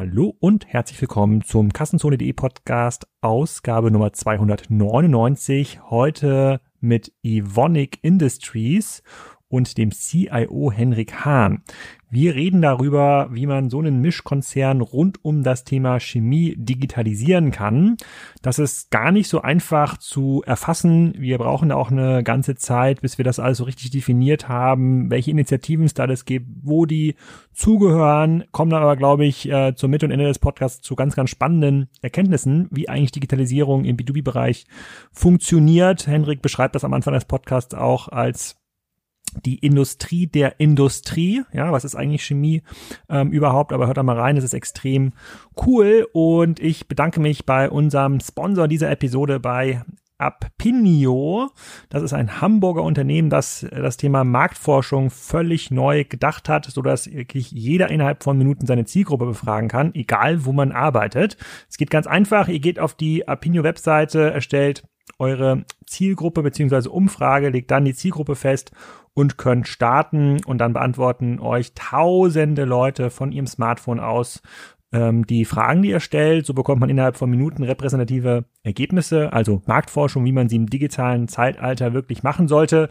[0.00, 5.90] Hallo und herzlich willkommen zum Kassenzone.de Podcast, Ausgabe Nummer 299.
[5.90, 9.02] Heute mit Evonik Industries
[9.50, 11.62] und dem CIO Henrik Hahn.
[12.12, 17.98] Wir reden darüber, wie man so einen Mischkonzern rund um das Thema Chemie digitalisieren kann.
[18.42, 21.14] Das ist gar nicht so einfach zu erfassen.
[21.16, 25.30] Wir brauchen auch eine ganze Zeit, bis wir das alles so richtig definiert haben, welche
[25.30, 27.14] Initiativen es da alles gibt, wo die
[27.52, 31.14] zugehören, kommen dann aber, glaube ich, äh, zur Mitte und Ende des Podcasts zu ganz,
[31.14, 34.66] ganz spannenden Erkenntnissen, wie eigentlich Digitalisierung im B2B-Bereich
[35.12, 36.08] funktioniert.
[36.08, 38.59] Henrik beschreibt das am Anfang des Podcasts auch als
[39.44, 41.42] die Industrie der Industrie.
[41.52, 42.62] Ja, was ist eigentlich Chemie
[43.08, 43.72] ähm, überhaupt?
[43.72, 45.12] Aber hört da mal rein, es ist extrem
[45.66, 46.06] cool.
[46.12, 49.82] Und ich bedanke mich bei unserem Sponsor dieser Episode bei
[50.20, 51.50] Apinio.
[51.88, 57.10] Das ist ein Hamburger Unternehmen, das das Thema Marktforschung völlig neu gedacht hat, so dass
[57.10, 61.36] wirklich jeder innerhalb von Minuten seine Zielgruppe befragen kann, egal wo man arbeitet.
[61.68, 62.48] Es geht ganz einfach.
[62.48, 64.84] Ihr geht auf die Apinio Webseite, erstellt
[65.18, 68.72] eure Zielgruppe beziehungsweise Umfrage, legt dann die Zielgruppe fest
[69.14, 74.42] und könnt starten und dann beantworten euch tausende Leute von ihrem Smartphone aus
[74.92, 76.46] ähm, die Fragen, die ihr stellt.
[76.46, 81.28] So bekommt man innerhalb von Minuten repräsentative Ergebnisse, also Marktforschung, wie man sie im digitalen
[81.28, 82.88] Zeitalter wirklich machen sollte.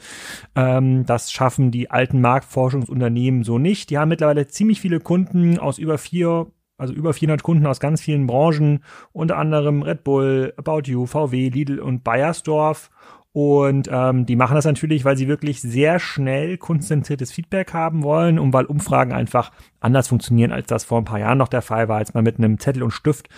[0.56, 3.90] Ähm, das schaffen die alten Marktforschungsunternehmen so nicht.
[3.90, 6.48] Die haben mittlerweile ziemlich viele Kunden aus über vier
[6.78, 11.50] also über 400 Kunden aus ganz vielen Branchen, unter anderem Red Bull, About You, VW,
[11.50, 12.90] Lidl und Bayersdorf.
[13.32, 18.40] Und ähm, die machen das natürlich, weil sie wirklich sehr schnell konzentriertes Feedback haben wollen
[18.40, 21.88] und weil Umfragen einfach anders funktionieren, als das vor ein paar Jahren noch der Fall
[21.88, 23.30] war, als man mit einem Zettel und Stift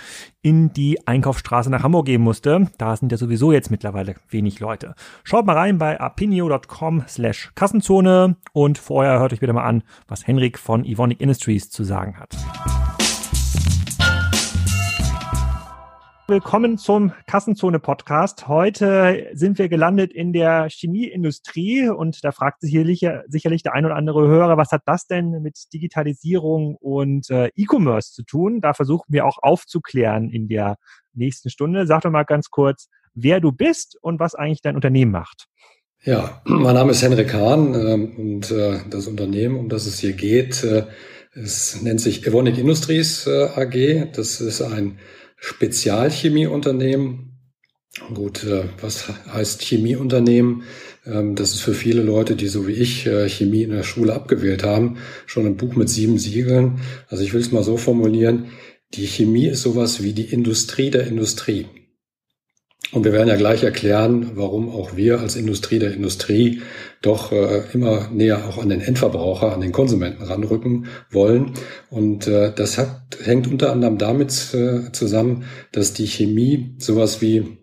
[0.41, 2.69] in die Einkaufsstraße nach Hamburg gehen musste.
[2.77, 4.95] Da sind ja sowieso jetzt mittlerweile wenig Leute.
[5.23, 10.25] Schaut mal rein bei apinio.com slash Kassenzone und vorher hört euch wieder mal an, was
[10.25, 12.37] Henrik von Evonik Industries zu sagen hat.
[16.27, 18.47] Willkommen zum Kassenzone-Podcast.
[18.47, 23.85] Heute sind wir gelandet in der Chemieindustrie und da fragt sich hier sicherlich der ein
[23.85, 28.61] oder andere Hörer, was hat das denn mit Digitalisierung und äh, E-Commerce zu tun?
[28.61, 30.77] Da versuchen wir auch aufzuklären in der
[31.13, 31.87] nächsten Stunde.
[31.87, 35.47] Sag doch mal ganz kurz, wer du bist und was eigentlich dein Unternehmen macht.
[36.03, 40.13] Ja, mein Name ist Henrik Hahn äh, und äh, das Unternehmen, um das es hier
[40.13, 40.85] geht, äh,
[41.33, 44.11] es nennt sich Evonik Industries AG.
[44.13, 44.99] Das ist ein
[45.41, 47.39] Spezialchemieunternehmen.
[48.13, 50.63] Gut, äh, was heißt Chemieunternehmen?
[51.05, 54.13] Ähm, das ist für viele Leute, die so wie ich äh, Chemie in der Schule
[54.13, 56.79] abgewählt haben, schon ein Buch mit sieben Siegeln.
[57.09, 58.51] Also ich will es mal so formulieren,
[58.93, 61.65] die Chemie ist sowas wie die Industrie der Industrie.
[62.91, 66.61] Und wir werden ja gleich erklären, warum auch wir als Industrie der Industrie
[67.01, 71.53] doch äh, immer näher auch an den Endverbraucher, an den Konsumenten ranrücken wollen.
[71.89, 77.57] Und äh, das hat, hängt unter anderem damit äh, zusammen, dass die Chemie sowas wie,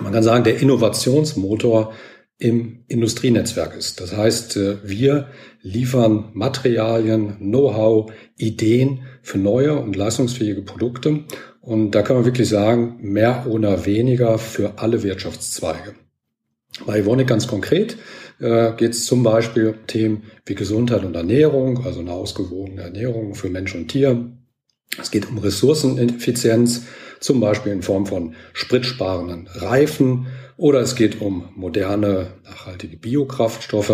[0.00, 1.94] man kann sagen, der Innovationsmotor
[2.38, 4.00] im Industrienetzwerk ist.
[4.00, 5.28] Das heißt, äh, wir
[5.62, 11.24] liefern Materialien, Know-how, Ideen für neue und leistungsfähige Produkte.
[11.62, 15.94] Und da kann man wirklich sagen, mehr oder weniger für alle Wirtschaftszweige.
[16.86, 17.96] Bei Evonik ganz konkret
[18.40, 23.34] äh, geht es zum Beispiel um Themen wie Gesundheit und Ernährung, also eine ausgewogene Ernährung
[23.36, 24.32] für Mensch und Tier.
[25.00, 26.86] Es geht um Ressourceneffizienz,
[27.20, 33.90] zum Beispiel in Form von spritsparenden Reifen oder es geht um moderne, nachhaltige Biokraftstoffe,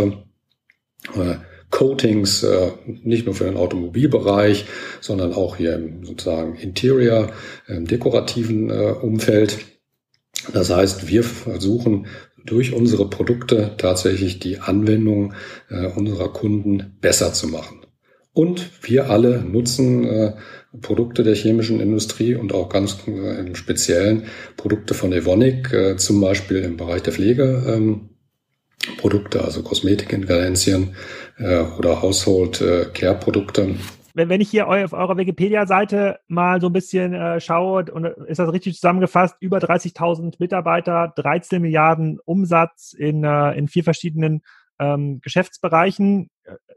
[1.17, 1.35] äh,
[1.71, 4.67] Coatings, äh, nicht nur für den Automobilbereich,
[5.01, 7.31] sondern auch hier im sozusagen Interior,
[7.67, 9.59] im dekorativen äh, Umfeld.
[10.53, 12.07] Das heißt, wir versuchen
[12.45, 15.35] durch unsere Produkte tatsächlich die Anwendung
[15.69, 17.85] äh, unserer Kunden besser zu machen.
[18.33, 20.35] Und wir alle nutzen
[20.81, 26.77] Produkte der chemischen Industrie und auch ganz im Speziellen Produkte von Evonik, zum Beispiel im
[26.77, 27.65] Bereich der Pflege.
[27.67, 28.11] Ähm,
[28.97, 30.95] Produkte, also Kosmetikingredienzien
[31.39, 33.75] äh, oder Household äh, Care Produkte
[34.19, 38.39] wenn, wenn ich hier auf eurer Wikipedia-Seite mal so ein bisschen äh, schaue, und ist
[38.39, 44.43] das richtig zusammengefasst, über 30.000 Mitarbeiter, 13 Milliarden Umsatz in, äh, in vier verschiedenen
[44.81, 46.31] ähm, Geschäftsbereichen.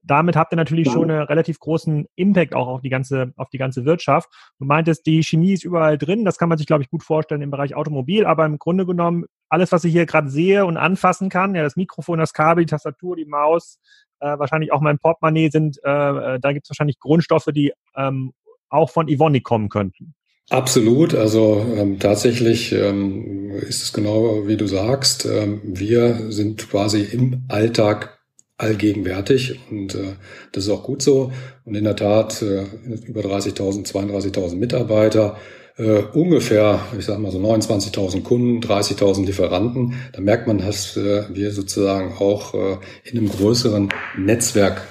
[0.04, 3.60] Damit habt ihr natürlich schon einen relativ großen Impact auch auf die ganze, auf die
[3.60, 4.30] ganze Wirtschaft.
[4.58, 6.26] Du meintest, die Chemie ist überall drin.
[6.26, 8.26] Das kann man sich, glaube ich, gut vorstellen im Bereich Automobil.
[8.26, 11.76] Aber im Grunde genommen, alles, was ich hier gerade sehe und anfassen kann, ja, das
[11.76, 13.80] Mikrofon, das Kabel, die Tastatur, die Maus,
[14.20, 15.90] äh, wahrscheinlich auch mein Portemonnaie sind, äh,
[16.36, 18.34] äh da gibt es wahrscheinlich Grundstoffe, die ähm,
[18.70, 20.16] auch von Evonik kommen könnten.
[20.50, 25.26] Absolut, also ähm, tatsächlich ähm, ist es genau wie du sagst.
[25.26, 28.21] Ähm, wir sind quasi im Alltag
[28.62, 30.14] allgegenwärtig und äh,
[30.52, 31.32] das ist auch gut so.
[31.66, 32.64] Und in der Tat äh,
[33.06, 35.38] über 30.000, 32.000 Mitarbeiter,
[35.78, 39.96] äh, ungefähr, ich sage mal so 29.000 Kunden, 30.000 Lieferanten.
[40.14, 44.84] Da merkt man, dass äh, wir sozusagen auch äh, in einem größeren Netzwerk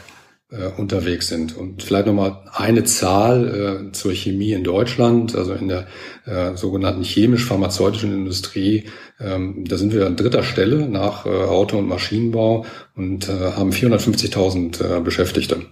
[0.50, 1.56] äh, unterwegs sind.
[1.56, 5.86] Und vielleicht nochmal eine Zahl äh, zur Chemie in Deutschland, also in der
[6.26, 8.84] äh, sogenannten chemisch-pharmazeutischen Industrie.
[9.20, 12.64] Ähm, da sind wir an dritter Stelle nach äh, Auto- und Maschinenbau
[12.96, 15.66] und äh, haben 450.000 äh, Beschäftigte.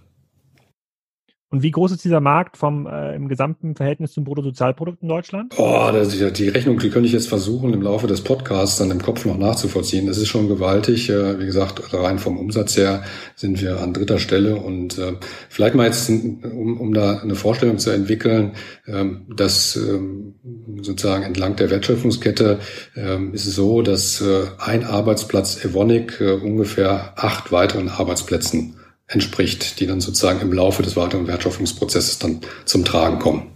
[1.50, 5.54] Und wie groß ist dieser Markt vom äh, im gesamten Verhältnis zum Bruttosozialprodukt in Deutschland?
[5.56, 9.00] Oh, das, die Rechnung, die könnte ich jetzt versuchen, im Laufe des Podcasts dann im
[9.00, 10.06] Kopf noch nachzuvollziehen.
[10.06, 11.08] Das ist schon gewaltig.
[11.08, 13.02] Äh, wie gesagt, rein vom Umsatz her
[13.34, 14.56] sind wir an dritter Stelle.
[14.56, 15.14] Und äh,
[15.48, 18.52] vielleicht mal jetzt, um, um da eine Vorstellung zu entwickeln,
[18.86, 20.34] ähm, dass ähm,
[20.82, 22.58] sozusagen entlang der Wertschöpfungskette
[22.94, 28.77] ähm, ist es so, dass äh, ein Arbeitsplatz Evonik äh, ungefähr acht weiteren Arbeitsplätzen
[29.08, 33.50] entspricht, die dann sozusagen im Laufe des weiteren Wertschöpfungsprozesses dann zum Tragen kommen.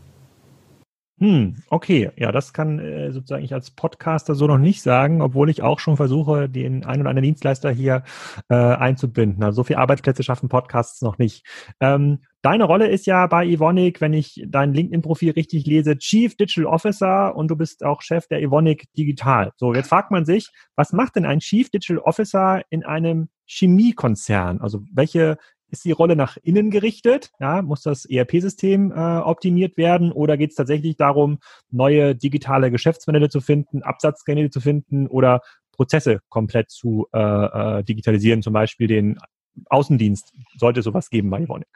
[1.22, 5.50] Hm, okay, ja, das kann äh, sozusagen ich als Podcaster so noch nicht sagen, obwohl
[5.50, 8.02] ich auch schon versuche, den ein oder anderen Dienstleister hier
[8.48, 9.40] äh, einzubinden.
[9.44, 11.46] Also so viele Arbeitsplätze schaffen Podcasts noch nicht.
[11.78, 16.66] Ähm, deine Rolle ist ja bei Evonik, wenn ich dein LinkedIn-Profil richtig lese, Chief Digital
[16.66, 19.52] Officer und du bist auch Chef der Evonik Digital.
[19.54, 24.60] So, jetzt fragt man sich, was macht denn ein Chief Digital Officer in einem Chemiekonzern?
[24.60, 25.38] Also welche
[25.70, 27.30] ist die Rolle nach innen gerichtet?
[27.40, 31.38] Ja, muss das ERP-System äh, optimiert werden oder geht es tatsächlich darum,
[31.70, 35.40] neue digitale Geschäftsmodelle zu finden, Absatzkanäle zu finden oder
[35.72, 39.18] Prozesse komplett zu äh, äh, digitalisieren, zum Beispiel den
[39.66, 40.34] Außendienst?
[40.58, 41.68] Sollte sowas geben bei Evonik?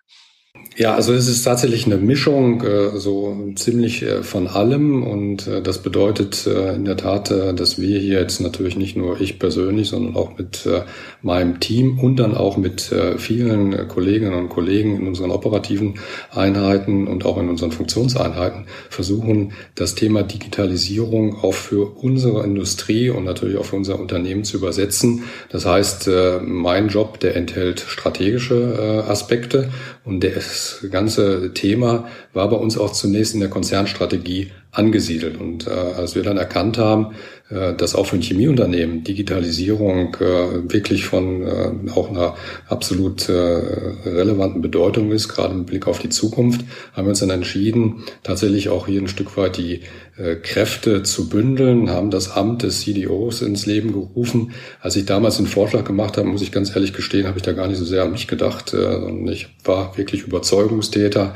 [0.79, 5.63] Ja, also es ist tatsächlich eine Mischung äh, so ziemlich äh, von allem und äh,
[5.63, 9.39] das bedeutet äh, in der Tat, äh, dass wir hier jetzt natürlich nicht nur ich
[9.39, 10.83] persönlich, sondern auch mit äh,
[11.23, 15.95] meinem Team und dann auch mit vielen Kolleginnen und Kollegen in unseren operativen
[16.31, 23.25] Einheiten und auch in unseren Funktionseinheiten versuchen, das Thema Digitalisierung auch für unsere Industrie und
[23.25, 25.25] natürlich auch für unser Unternehmen zu übersetzen.
[25.51, 26.09] Das heißt,
[26.43, 29.71] mein Job, der enthält strategische Aspekte
[30.05, 30.37] und der
[30.83, 35.41] das ganze Thema war bei uns auch zunächst in der Konzernstrategie angesiedelt.
[35.41, 37.15] Und äh, als wir dann erkannt haben,
[37.49, 42.35] dass auch für ein Chemieunternehmen Digitalisierung äh, wirklich von äh, auch einer
[42.69, 46.63] absolut äh, relevanten Bedeutung ist, gerade im Blick auf die Zukunft,
[46.93, 49.83] haben wir uns dann entschieden, tatsächlich auch hier ein Stück weit die
[50.17, 54.53] äh, Kräfte zu bündeln, haben das Amt des CDOs ins Leben gerufen.
[54.81, 57.53] Als ich damals den Vorschlag gemacht habe, muss ich ganz ehrlich gestehen, habe ich da
[57.53, 58.75] gar nicht so sehr an mich gedacht.
[58.75, 61.35] Äh, ich war wirklich Überzeugungstäter,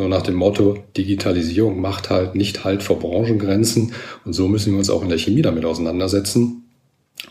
[0.00, 3.92] so nach dem Motto, Digitalisierung macht halt nicht halt vor Branchengrenzen.
[4.24, 6.64] Und so müssen wir uns auch in der Chemie damit auseinandersetzen.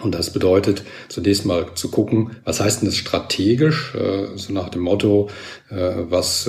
[0.01, 4.69] Und das bedeutet zunächst mal zu gucken, was heißt denn das strategisch, äh, so nach
[4.69, 5.29] dem Motto,
[5.71, 6.47] was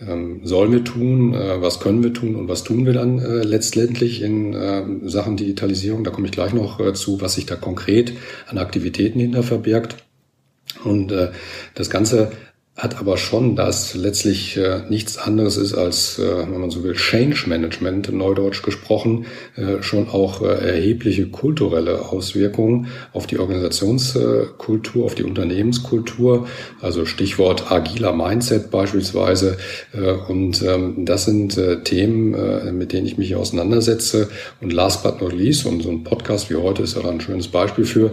[0.00, 3.42] ähm, sollen wir tun, äh, was können wir tun und was tun wir dann äh,
[3.42, 6.04] letztendlich in äh, Sachen Digitalisierung.
[6.04, 8.12] Da komme ich gleich noch äh, zu, was sich da konkret
[8.46, 9.96] an Aktivitäten hinter verbirgt.
[10.84, 11.30] Und äh,
[11.74, 12.32] das Ganze
[12.76, 16.94] hat aber schon, dass letztlich äh, nichts anderes ist als, äh, wenn man so will,
[16.94, 25.14] Change Management, neudeutsch gesprochen, äh, schon auch äh, erhebliche kulturelle Auswirkungen auf die Organisationskultur, auf
[25.14, 26.48] die Unternehmenskultur,
[26.80, 29.56] also Stichwort agiler Mindset beispielsweise.
[29.92, 34.28] Äh, und ähm, das sind äh, Themen, mit denen ich mich auseinandersetze.
[34.60, 37.48] Und last but not least, und so ein Podcast wie heute ist ja ein schönes
[37.48, 38.12] Beispiel für,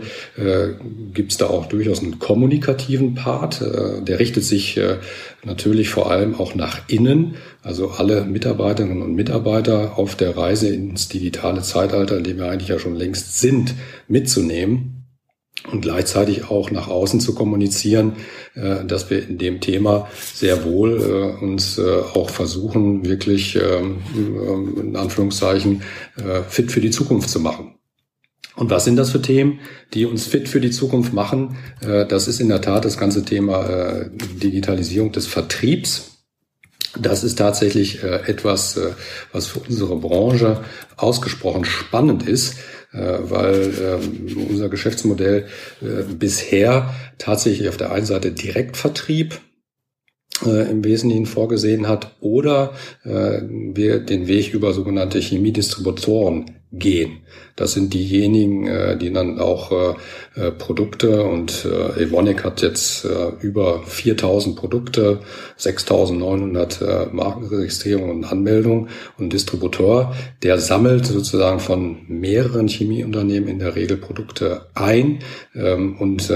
[1.14, 4.98] gibt es da auch durchaus einen kommunikativen Part, der richtet sich äh,
[5.44, 11.08] natürlich vor allem auch nach innen, also alle Mitarbeiterinnen und Mitarbeiter auf der Reise ins
[11.10, 13.76] digitale Zeitalter, in dem wir eigentlich ja schon längst sind,
[14.08, 15.06] mitzunehmen
[15.72, 18.14] und gleichzeitig auch nach außen zu kommunizieren,
[18.56, 24.02] äh, dass wir in dem Thema sehr wohl äh, uns auch versuchen, wirklich ähm,
[24.80, 25.84] in Anführungszeichen
[26.50, 27.76] fit für die Zukunft zu machen.
[28.56, 29.60] Und was sind das für Themen,
[29.94, 31.58] die uns fit für die Zukunft machen?
[31.82, 34.10] Äh, das ist in der Tat das ganze Thema äh,
[34.42, 36.18] Digitalisierung des Vertriebs.
[37.00, 38.78] Das ist tatsächlich äh, etwas,
[39.32, 40.62] was für unsere Branche
[40.98, 42.56] ausgesprochen spannend ist,
[42.92, 45.46] weil ähm, unser Geschäftsmodell
[46.20, 49.40] bisher tatsächlich auf der einen Seite Direktvertrieb
[50.44, 52.74] im Wesentlichen vorgesehen hat oder
[53.06, 57.22] wir den Weg über sogenannte Chemiedistributoren gehen.
[57.56, 59.94] Das sind diejenigen, äh, die dann auch äh,
[60.36, 63.06] äh, Produkte und Evonik hat jetzt
[63.42, 65.20] über 4000 Produkte,
[65.58, 73.98] 6900 Markenregistrierungen und Anmeldungen und Distributor, der sammelt sozusagen von mehreren Chemieunternehmen in der Regel
[73.98, 75.20] Produkte ein
[75.56, 76.32] ähm, und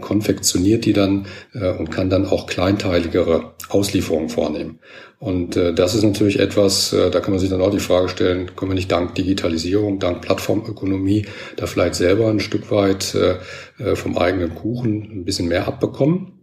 [0.00, 1.26] konfektioniert die dann
[1.78, 4.80] und kann dann auch kleinteiligere Auslieferungen vornehmen.
[5.22, 8.08] Und äh, das ist natürlich etwas, äh, da kann man sich dann auch die Frage
[8.08, 13.36] stellen, können wir nicht dank Digitalisierung, dank Plattformökonomie da vielleicht selber ein Stück weit äh,
[13.78, 16.42] äh vom eigenen Kuchen ein bisschen mehr abbekommen?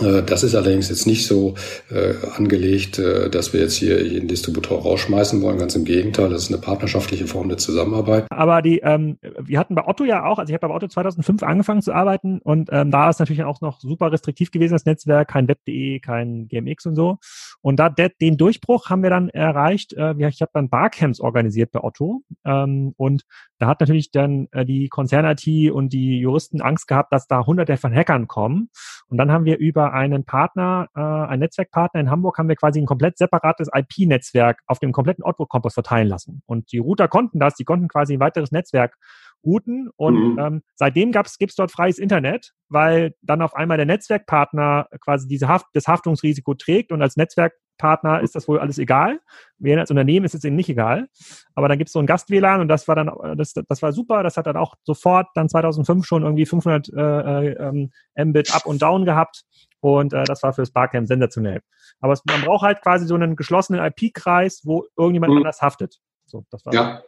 [0.00, 1.54] Äh, das ist allerdings jetzt nicht so
[1.90, 5.58] äh, angelegt, äh, dass wir jetzt hier jeden Distributor rausschmeißen wollen.
[5.58, 8.26] Ganz im Gegenteil, das ist eine partnerschaftliche Form der Zusammenarbeit.
[8.30, 11.42] Aber die, ähm, wir hatten bei Otto ja auch, also ich habe bei Otto 2005
[11.42, 15.28] angefangen zu arbeiten und ähm, da ist natürlich auch noch super restriktiv gewesen das Netzwerk,
[15.28, 17.18] kein Web.de, kein GMX und so.
[17.62, 19.94] Und da der, den Durchbruch haben wir dann erreicht.
[19.94, 23.22] Äh, ich habe dann Barcamps organisiert bei Otto ähm, und
[23.58, 27.76] da hat natürlich dann äh, die Konzern-IT und die Juristen Angst gehabt, dass da hunderte
[27.76, 28.70] von Hackern kommen.
[29.06, 32.80] Und dann haben wir über einen Partner, äh, einen Netzwerkpartner in Hamburg, haben wir quasi
[32.80, 36.42] ein komplett separates IP-Netzwerk auf dem kompletten Outlook-Kompass verteilen lassen.
[36.46, 38.96] Und die Router konnten das, die konnten quasi ein weiteres Netzwerk
[39.44, 39.90] routen.
[39.96, 40.38] Und mhm.
[40.38, 45.48] ähm, seitdem gibt's gibt's dort freies Internet, weil dann auf einmal der Netzwerkpartner quasi diese
[45.48, 49.18] Haft, das Haftungsrisiko trägt und als Netzwerk Partner ist das wohl alles egal.
[49.58, 51.08] Wir als Unternehmen ist es eben nicht egal.
[51.56, 54.22] Aber dann gibt es so ein Gast-WLAN und das war dann, das, das war super.
[54.22, 58.80] Das hat dann auch sofort dann 2005 schon irgendwie 500 äh, äh, Mbit up und
[58.80, 59.44] down gehabt.
[59.80, 61.60] Und äh, das war für das Barcamp sensationell.
[62.00, 65.38] Aber es, man braucht halt quasi so einen geschlossenen IP-Kreis, wo irgendjemand mhm.
[65.38, 65.98] anders haftet.
[66.24, 67.02] So, das war ja.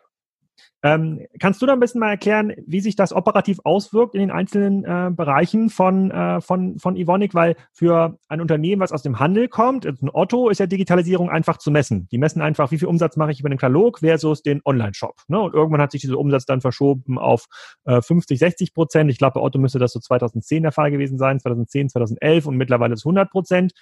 [0.82, 4.30] Ähm, kannst du da ein bisschen mal erklären, wie sich das operativ auswirkt in den
[4.30, 7.34] einzelnen äh, Bereichen von, äh, von, von Evonik?
[7.34, 11.56] Weil für ein Unternehmen, was aus dem Handel kommt, ein Otto, ist ja Digitalisierung einfach
[11.56, 12.06] zu messen.
[12.10, 15.22] Die messen einfach, wie viel Umsatz mache ich über den Katalog versus den Online-Shop.
[15.28, 15.40] Ne?
[15.40, 17.46] Und irgendwann hat sich dieser Umsatz dann verschoben auf
[17.84, 19.10] äh, 50, 60 Prozent.
[19.10, 22.56] Ich glaube, bei Otto müsste das so 2010 der Fall gewesen sein, 2010, 2011 und
[22.58, 23.72] mittlerweile ist 100 Prozent.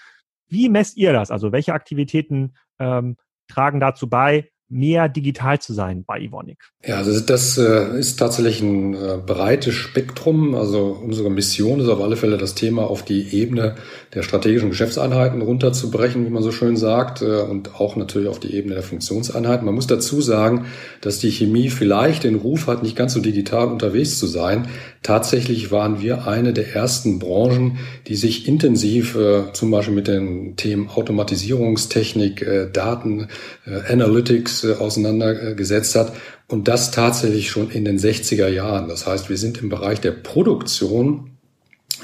[0.46, 1.32] Wie messt ihr das?
[1.32, 3.16] Also welche Aktivitäten ähm,
[3.48, 6.58] tragen dazu bei, mehr digital zu sein bei Evonik?
[6.84, 10.54] Ja, also das äh, ist tatsächlich ein äh, breites Spektrum.
[10.54, 13.76] Also unsere Mission ist auf alle Fälle das Thema auf die Ebene
[14.14, 18.54] der strategischen Geschäftseinheiten runterzubrechen, wie man so schön sagt, äh, und auch natürlich auf die
[18.54, 19.64] Ebene der Funktionseinheiten.
[19.64, 20.66] Man muss dazu sagen,
[21.00, 24.68] dass die Chemie vielleicht den Ruf hat, nicht ganz so digital unterwegs zu sein.
[25.02, 30.56] Tatsächlich waren wir eine der ersten Branchen, die sich intensiv äh, zum Beispiel mit den
[30.56, 33.28] Themen Automatisierungstechnik, äh, Daten,
[33.66, 36.12] äh, Analytics äh, auseinandergesetzt hat.
[36.48, 38.88] Und das tatsächlich schon in den 60er Jahren.
[38.88, 41.30] Das heißt, wir sind im Bereich der Produktion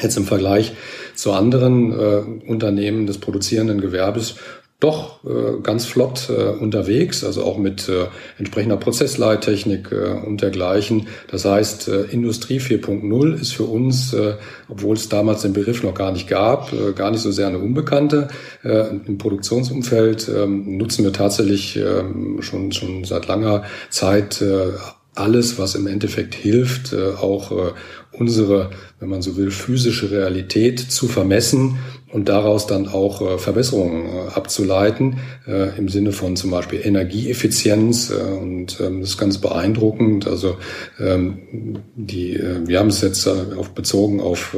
[0.00, 0.72] jetzt im Vergleich
[1.14, 4.36] zu anderen äh, Unternehmen des produzierenden Gewerbes
[4.80, 8.06] doch äh, ganz flott äh, unterwegs, also auch mit äh,
[8.38, 11.08] entsprechender Prozessleittechnik äh, und dergleichen.
[11.28, 14.34] Das heißt, äh, Industrie 4.0 ist für uns, äh,
[14.68, 17.58] obwohl es damals den Begriff noch gar nicht gab, äh, gar nicht so sehr eine
[17.58, 18.28] Unbekannte.
[18.62, 22.04] Äh, Im Produktionsumfeld äh, nutzen wir tatsächlich äh,
[22.40, 24.70] schon, schon seit langer Zeit äh,
[25.18, 27.72] alles, was im Endeffekt hilft, äh, auch äh,
[28.12, 28.70] unsere,
[29.00, 31.78] wenn man so will, physische Realität zu vermessen
[32.10, 38.10] und daraus dann auch äh, Verbesserungen äh, abzuleiten, äh, im Sinne von zum Beispiel Energieeffizienz.
[38.10, 40.26] Und ähm, das ist ganz beeindruckend.
[40.26, 40.56] Also
[40.98, 44.56] ähm, die, wir haben es jetzt auf, bezogen auf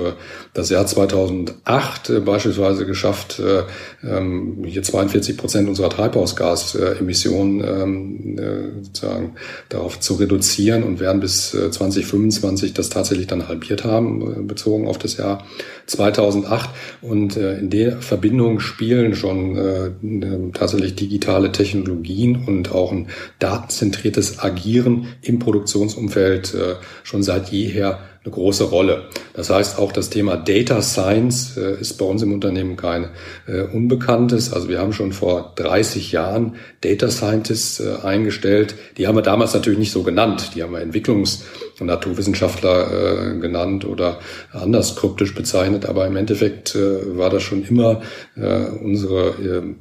[0.52, 3.62] das Jahr 2008 äh, beispielsweise geschafft, äh,
[4.06, 9.34] ähm, hier 42 Prozent unserer Treibhausgasemissionen sozusagen
[9.68, 14.98] darauf zu reduzieren und werden bis äh, 2025 das tatsächlich dann halbiert haben, bezogen auf
[14.98, 15.44] das Jahr
[15.86, 16.70] 2008.
[17.02, 23.08] Und äh, in der Verbindung spielen schon äh, tatsächlich digitale Technologien und auch ein
[23.38, 29.04] datenzentriertes Agieren im Produktionsumfeld äh, schon seit jeher eine große Rolle.
[29.32, 33.08] Das heißt, auch das Thema Data Science äh, ist bei uns im Unternehmen kein
[33.46, 34.52] äh, Unbekanntes.
[34.52, 38.74] Also wir haben schon vor 30 Jahren Data Scientists äh, eingestellt.
[38.98, 40.50] Die haben wir damals natürlich nicht so genannt.
[40.54, 41.44] Die haben wir Entwicklungs-
[41.80, 44.18] und Naturwissenschaftler äh, genannt oder
[44.52, 45.86] anders kryptisch bezeichnet.
[45.86, 48.02] Aber im Endeffekt äh, war das schon immer
[48.36, 49.30] äh, unsere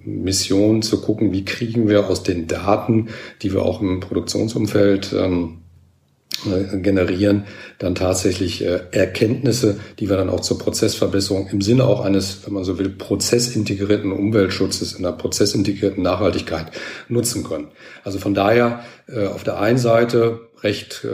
[0.05, 3.09] Mission zu gucken, wie kriegen wir aus den Daten,
[3.41, 5.58] die wir auch im Produktionsumfeld ähm, äh,
[6.45, 7.45] generieren,
[7.77, 12.53] dann tatsächlich äh, Erkenntnisse, die wir dann auch zur Prozessverbesserung im Sinne auch eines, wenn
[12.53, 16.71] man so will, prozessintegrierten Umweltschutzes in einer prozessintegrierten Nachhaltigkeit
[17.07, 17.69] nutzen können.
[18.03, 21.07] Also von daher äh, auf der einen Seite recht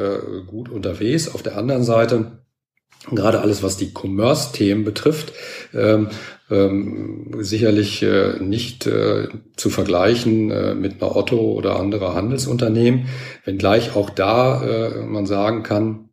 [0.47, 2.39] gut unterwegs, auf der anderen Seite
[3.11, 5.33] gerade alles, was die Commerce-Themen betrifft,
[5.73, 6.09] ähm,
[6.49, 13.07] ähm, sicherlich äh, nicht äh, zu vergleichen äh, mit einer Otto oder anderer Handelsunternehmen,
[13.45, 16.04] wenngleich auch da äh, man sagen kann,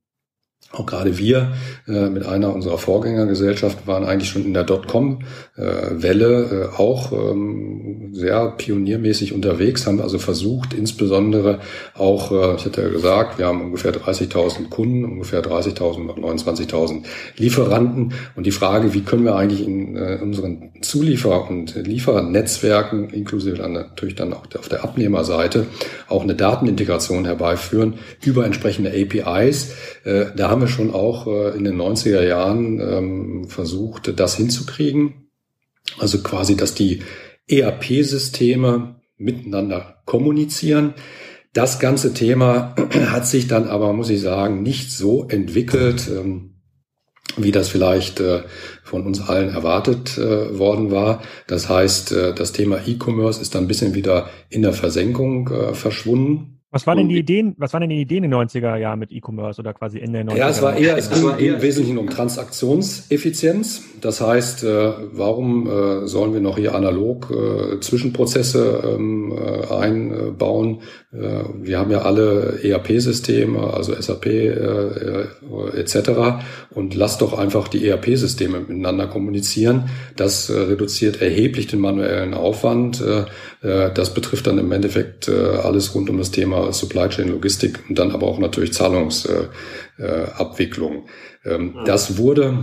[0.72, 1.52] auch gerade wir
[1.86, 8.54] äh, mit einer unserer Vorgängergesellschaften waren eigentlich schon in der Dotcom-Welle äh, auch ähm, sehr
[8.56, 11.60] pioniermäßig unterwegs, haben also versucht, insbesondere
[11.94, 17.02] auch, äh, ich hatte ja gesagt, wir haben ungefähr 30.000 Kunden, ungefähr 30.000, 29.000
[17.36, 23.56] Lieferanten und die Frage, wie können wir eigentlich in äh, unseren Zuliefer- und Liefernetzwerken, inklusive
[23.56, 25.66] dann natürlich dann auch auf der Abnehmerseite,
[26.08, 29.72] auch eine Datenintegration herbeiführen über entsprechende APIs.
[30.04, 35.28] Äh, da haben wir schon auch äh, in den 90er Jahren ähm, versucht, das hinzukriegen.
[35.98, 37.02] Also quasi, dass die
[37.48, 40.94] ERP-Systeme miteinander kommunizieren.
[41.52, 42.74] Das ganze Thema
[43.06, 46.54] hat sich dann aber, muss ich sagen, nicht so entwickelt, ähm,
[47.36, 48.42] wie das vielleicht äh,
[48.82, 51.22] von uns allen erwartet äh, worden war.
[51.46, 56.51] Das heißt, das Thema E-Commerce ist dann ein bisschen wieder in der Versenkung verschwunden.
[56.72, 59.12] Was waren denn die Ideen, was waren denn die Ideen in den 90er Jahren mit
[59.12, 60.38] E-Commerce oder quasi in den 90er Jahren?
[60.38, 63.82] Ja, es war eher, es ging im Wesentlichen um Transaktionseffizienz.
[64.00, 69.34] Das heißt, äh, warum äh, sollen wir noch hier analog äh, Zwischenprozesse ähm,
[69.70, 70.80] einbauen?
[71.12, 74.26] Wir haben ja alle ERP-Systeme, also SAP
[75.74, 75.96] etc.
[76.70, 79.90] Und lass doch einfach die ERP-Systeme miteinander kommunizieren.
[80.16, 83.04] Das reduziert erheblich den manuellen Aufwand.
[83.60, 88.12] Das betrifft dann im Endeffekt alles rund um das Thema Supply Chain Logistik und dann
[88.12, 91.04] aber auch natürlich Zahlungsabwicklung.
[91.44, 92.54] Ähm, das wurde äh,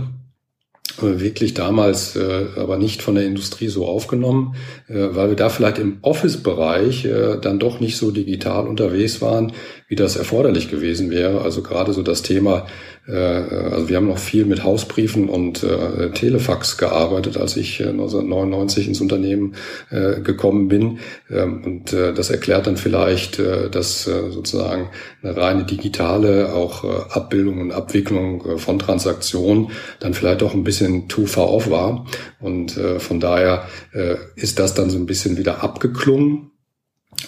[1.00, 4.54] wirklich damals äh, aber nicht von der Industrie so aufgenommen,
[4.88, 9.52] äh, weil wir da vielleicht im Office-Bereich äh, dann doch nicht so digital unterwegs waren,
[9.90, 11.42] wie das erforderlich gewesen wäre.
[11.42, 12.66] Also gerade so das Thema,
[13.08, 18.86] äh, also wir haben noch viel mit Hausbriefen und äh, Telefax gearbeitet, als ich 1999
[18.86, 19.54] ins Unternehmen
[19.90, 21.00] gekommen bin.
[21.28, 24.90] Ähm, und das erklärt dann vielleicht, dass sozusagen
[25.22, 31.26] eine reine digitale auch Abbildung und Abwicklung von Transaktionen dann vielleicht auch ein bisschen too
[31.26, 32.06] far off war.
[32.40, 36.50] Und äh, von daher äh, ist das dann so ein bisschen wieder abgeklungen.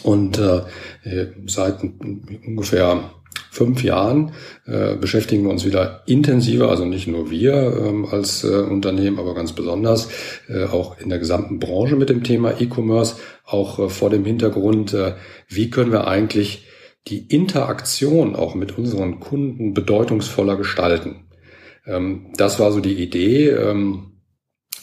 [0.03, 0.63] Und äh,
[1.47, 3.11] seit ungefähr
[3.51, 4.33] fünf Jahren
[4.67, 9.35] äh, beschäftigen wir uns wieder intensiver, also nicht nur wir ähm, als äh, Unternehmen, aber
[9.35, 10.09] ganz besonders
[10.49, 14.95] äh, auch in der gesamten Branche mit dem Thema E-Commerce, auch äh, vor dem Hintergrund,
[14.95, 15.15] äh,
[15.49, 16.67] wie können wir eigentlich
[17.09, 21.27] die Interaktion auch mit unseren Kunden bedeutungsvoller gestalten.
[21.87, 23.51] Ähm, das war so die Idee.
[23.51, 24.12] Ähm,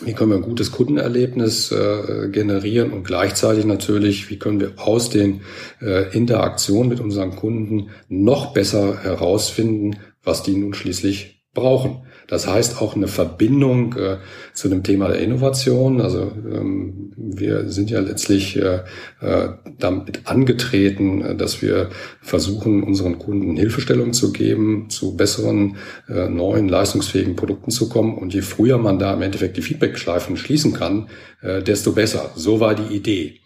[0.02, 5.10] wie können wir ein gutes Kundenerlebnis äh, generieren und gleichzeitig natürlich, wie können wir aus
[5.10, 5.42] den
[5.82, 12.04] äh, Interaktionen mit unseren Kunden noch besser herausfinden, was die nun schließlich brauchen.
[12.30, 14.18] Das heißt auch eine Verbindung äh,
[14.54, 16.00] zu dem Thema der Innovation.
[16.00, 18.82] Also ähm, wir sind ja letztlich äh,
[19.20, 21.89] äh damit angetreten, äh, dass wir
[22.22, 28.15] versuchen, unseren Kunden Hilfestellung zu geben, zu besseren, äh, neuen, leistungsfähigen Produkten zu kommen.
[28.15, 31.10] Und je früher man da im Endeffekt die Feedbackschleifen schließen kann,
[31.42, 32.30] äh, desto besser.
[32.36, 33.39] So war die Idee.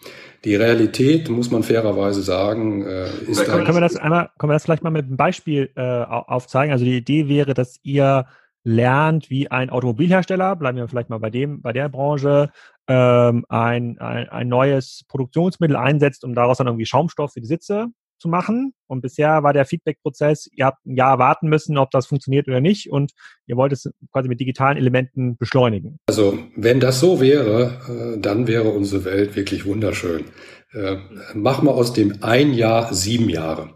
[0.44, 4.64] Die Realität, muss man fairerweise sagen, ist können, können wir das einmal, können wir das
[4.66, 6.74] vielleicht mal mit einem Beispiel äh, aufzeigen?
[6.74, 8.26] Also die Idee wäre, dass ihr
[8.64, 12.50] lernt, wie ein Automobilhersteller, bleiben wir vielleicht mal bei dem, bei der Branche,
[12.88, 17.88] ähm, ein, ein, ein neues Produktionsmittel einsetzt, um daraus dann irgendwie Schaumstoff für die Sitze
[18.18, 18.74] zu machen.
[18.88, 22.62] Und bisher war der Feedback-Prozess, ihr habt ein Jahr warten müssen, ob das funktioniert oder
[22.62, 22.90] nicht.
[22.90, 23.12] Und
[23.48, 26.00] ihr wollt es quasi mit digitalen Elementen beschleunigen.
[26.08, 30.26] Also wenn das so wäre, äh, dann wäre unsere Welt wirklich wunderschön.
[30.72, 30.98] Äh,
[31.34, 33.76] machen wir aus dem ein Jahr sieben Jahre.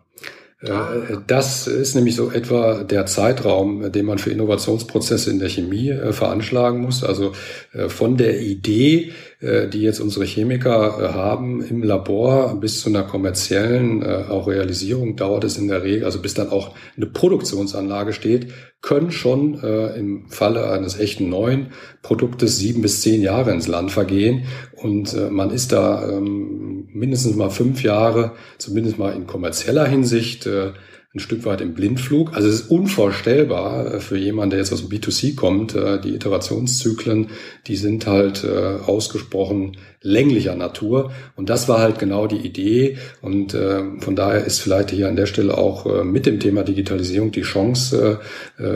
[0.60, 5.90] Äh, das ist nämlich so etwa der Zeitraum, den man für Innovationsprozesse in der Chemie
[5.90, 7.04] äh, veranschlagen muss.
[7.04, 7.34] Also
[7.74, 14.04] äh, von der Idee, die jetzt unsere Chemiker haben im Labor bis zu einer kommerziellen
[14.04, 18.48] auch Realisierung dauert es in der Regel, also bis dann auch eine Produktionsanlage steht,
[18.82, 19.60] können schon
[19.96, 21.68] im Falle eines echten neuen
[22.02, 24.46] Produktes sieben bis zehn Jahre ins Land vergehen.
[24.74, 30.74] Und man ist da ähm, mindestens mal fünf Jahre, zumindest mal in kommerzieller Hinsicht, äh,
[31.14, 32.36] ein Stück weit im Blindflug.
[32.36, 35.74] Also es ist unvorstellbar äh, für jemanden, der jetzt aus dem B2C kommt.
[35.74, 37.28] Äh, die Iterationszyklen,
[37.66, 41.12] die sind halt ausgesprochen länglicher Natur.
[41.36, 42.98] Und das war halt genau die Idee.
[43.22, 43.58] Und
[44.00, 48.20] von daher ist vielleicht hier an der Stelle auch mit dem Thema Digitalisierung die Chance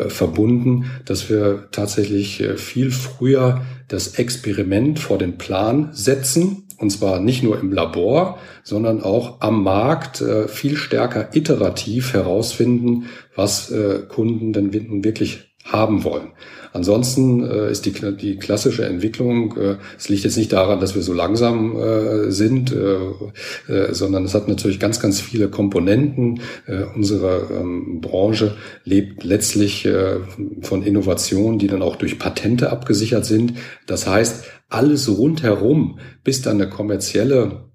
[0.08, 7.44] verbunden, dass wir tatsächlich viel früher das Experiment vor den Plan setzen und zwar nicht
[7.44, 14.52] nur im Labor, sondern auch am Markt äh, viel stärker iterativ herausfinden, was äh, Kunden
[14.52, 16.32] denn wirklich haben wollen.
[16.74, 21.02] Ansonsten äh, ist die, die klassische Entwicklung, äh, es liegt jetzt nicht daran, dass wir
[21.02, 26.40] so langsam äh, sind, äh, äh, sondern es hat natürlich ganz, ganz viele Komponenten.
[26.68, 29.88] Äh, unsere ähm, Branche lebt letztlich
[30.62, 33.54] von Innovationen, die dann auch durch Patente abgesichert sind.
[33.88, 37.71] Das heißt, alles rundherum, bis dann eine kommerzielle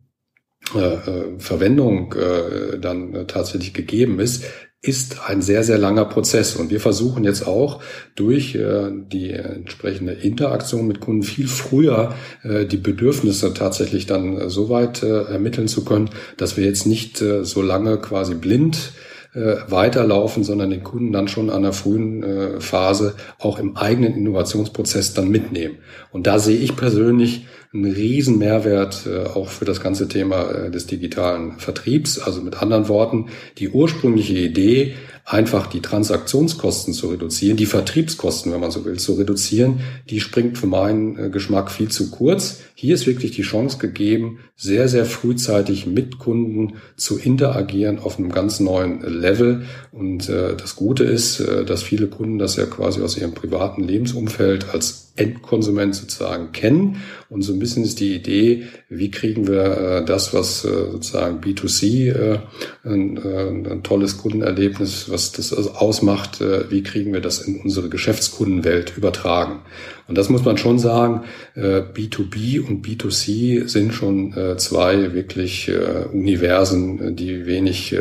[0.75, 4.45] äh, äh Verwendung äh, dann äh, tatsächlich gegeben ist,
[4.87, 6.55] ist ein sehr, sehr langer Prozess.
[6.55, 7.83] Und wir versuchen jetzt auch
[8.15, 14.69] durch äh, die entsprechende Interaktion mit Kunden viel früher äh, die Bedürfnisse tatsächlich dann so
[14.69, 18.93] weit äh, ermitteln zu können, dass wir jetzt nicht äh, so lange quasi blind
[19.35, 24.15] äh, weiterlaufen, sondern den Kunden dann schon an der frühen äh, Phase auch im eigenen
[24.15, 25.79] Innovationsprozess dann mitnehmen.
[26.13, 27.47] Und da sehe ich persönlich
[27.77, 32.19] einen riesen äh, auch für das ganze Thema äh, des digitalen Vertriebs.
[32.19, 33.27] Also mit anderen Worten,
[33.59, 39.15] die ursprüngliche Idee, einfach die Transaktionskosten zu reduzieren, die Vertriebskosten, wenn man so will, zu
[39.15, 42.61] reduzieren, die springt für meinen äh, Geschmack viel zu kurz.
[42.77, 48.31] Hier ist wirklich die Chance gegeben, sehr, sehr frühzeitig mit Kunden zu interagieren auf einem
[48.31, 49.63] ganz neuen Level.
[49.91, 53.83] Und äh, das Gute ist, äh, dass viele Kunden das ja quasi aus ihrem privaten
[53.83, 57.03] Lebensumfeld als Endkonsument sozusagen kennen.
[57.29, 61.41] Und so ein bisschen ist die Idee, wie kriegen wir äh, das, was äh, sozusagen
[61.41, 62.39] B2C äh,
[62.85, 69.63] ein, ein, tolles Kundenerlebnis, was das ausmacht, wie kriegen wir das in unsere Geschäftskundenwelt übertragen.
[70.07, 71.25] Und das muss man schon sagen,
[71.55, 75.71] äh, B2B und B2C sind schon zwei wirklich
[76.13, 77.97] Universen, die wenig,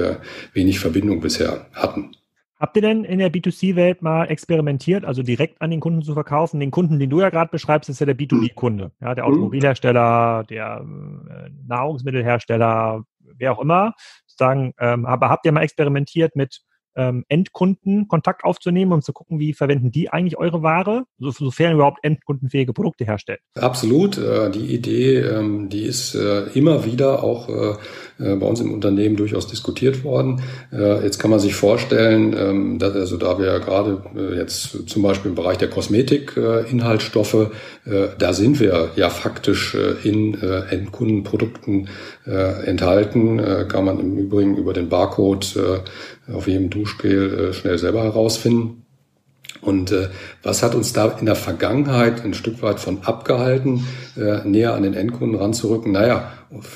[0.54, 2.12] wenig Verbindung bisher hatten.
[2.66, 6.60] Habt ihr denn in der B2C-Welt mal experimentiert, also direkt an den Kunden zu verkaufen?
[6.60, 9.34] Den Kunden, den du ja gerade beschreibst, ist ja der B2B-Kunde, ja, der mhm.
[9.34, 13.04] Automobilhersteller, der äh, Nahrungsmittelhersteller,
[13.38, 13.94] wer auch immer.
[14.26, 16.62] Sagen, ähm, aber habt ihr mal experimentiert mit
[16.96, 21.74] ähm, Endkunden Kontakt aufzunehmen, um zu gucken, wie verwenden die eigentlich eure Ware, so, sofern
[21.74, 23.40] überhaupt endkundenfähige Produkte herstellt.
[23.56, 24.18] Absolut.
[24.18, 27.76] Äh, die Idee, ähm, die ist äh, immer wieder auch äh,
[28.18, 30.42] bei uns im Unternehmen durchaus diskutiert worden.
[30.72, 34.04] Jetzt kann man sich vorstellen, ähm, dass, also da wir ja gerade
[34.38, 37.52] jetzt zum Beispiel im Bereich der Kosmetik Inhaltsstoffe,
[38.18, 41.90] da sind wir ja faktisch in Endkundenprodukten
[42.26, 45.46] enthalten, kann man im Übrigen über den Barcode
[46.32, 48.84] auf jedem Duschgel äh, schnell selber herausfinden.
[49.62, 50.10] Und äh,
[50.44, 53.86] was hat uns da in der Vergangenheit ein Stück weit von abgehalten,
[54.16, 55.92] äh, näher an den Endkunden ranzurücken?
[55.92, 56.32] Naja,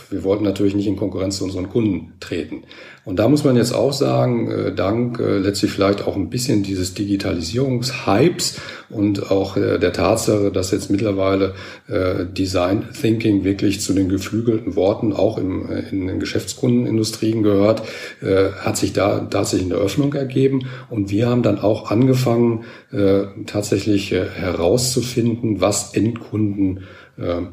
[0.09, 2.63] wir wollten natürlich nicht in Konkurrenz zu unseren Kunden treten.
[3.05, 6.61] Und da muss man jetzt auch sagen, äh, dank äh, letztlich vielleicht auch ein bisschen
[6.61, 11.53] dieses Digitalisierungshypes und auch äh, der Tatsache, dass jetzt mittlerweile
[11.87, 17.81] Design Thinking wirklich zu den geflügelten Worten auch in den Geschäftskundenindustrien gehört,
[18.59, 20.67] hat sich da tatsächlich eine Öffnung ergeben.
[20.89, 22.65] Und wir haben dann auch angefangen,
[23.47, 26.81] tatsächlich herauszufinden, was Endkunden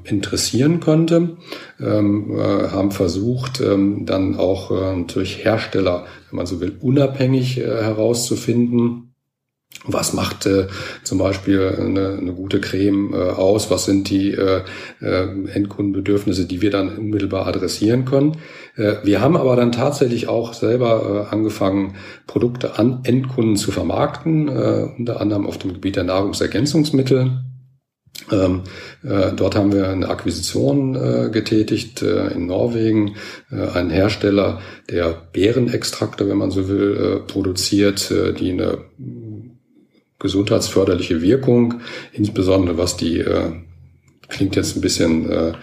[0.05, 1.37] interessieren könnte,
[1.81, 7.59] ähm, äh, haben versucht, ähm, dann auch äh, durch Hersteller, wenn man so will, unabhängig
[7.59, 9.07] äh, herauszufinden,
[9.85, 10.67] was macht äh,
[11.05, 13.71] zum Beispiel eine, eine gute Creme äh, aus?
[13.71, 14.63] Was sind die äh,
[15.01, 18.39] äh, Endkundenbedürfnisse, die wir dann unmittelbar adressieren können?
[18.77, 21.95] Äh, wir haben aber dann tatsächlich auch selber äh, angefangen,
[22.27, 27.45] Produkte an Endkunden zu vermarkten, äh, unter anderem auf dem Gebiet der Nahrungsergänzungsmittel.
[28.33, 28.63] Ähm,
[29.05, 33.17] äh, dort haben wir eine Akquisition äh, getätigt äh, in Norwegen,
[33.51, 38.79] äh, ein Hersteller, der Beerenextrakte, wenn man so will, äh, produziert, äh, die eine
[40.19, 43.23] gesundheitsförderliche Wirkung, insbesondere was die,
[44.29, 45.55] klingt jetzt ein bisschen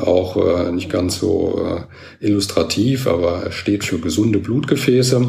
[0.00, 1.84] auch nicht ganz so
[2.18, 5.28] illustrativ, aber steht für gesunde Blutgefäße.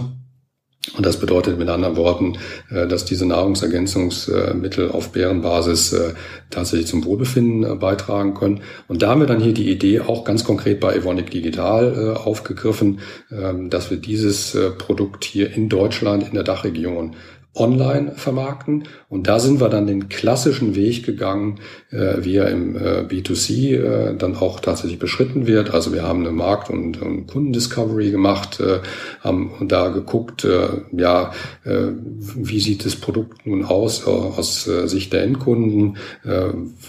[0.98, 2.38] Und das bedeutet mit anderen Worten,
[2.70, 6.14] äh, dass diese Nahrungsergänzungsmittel auf Bärenbasis äh,
[6.50, 8.62] tatsächlich zum Wohlbefinden äh, beitragen können.
[8.90, 13.00] Und da haben wir dann hier die Idee auch ganz konkret bei Evonik Digital aufgegriffen,
[13.32, 17.16] ähm, dass wir dieses Produkt hier in Deutschland in der Dachregion
[17.56, 18.84] online vermarkten.
[19.14, 21.60] Und da sind wir dann den klassischen Weg gegangen,
[21.92, 25.72] äh, wie er im äh, B2C äh, dann auch tatsächlich beschritten wird.
[25.72, 28.80] Also wir haben eine Markt- und, und Kundendiscovery gemacht, äh,
[29.22, 31.32] haben da geguckt, äh, ja,
[31.64, 36.46] äh, wie sieht das Produkt nun aus äh, aus äh, Sicht der Endkunden, äh,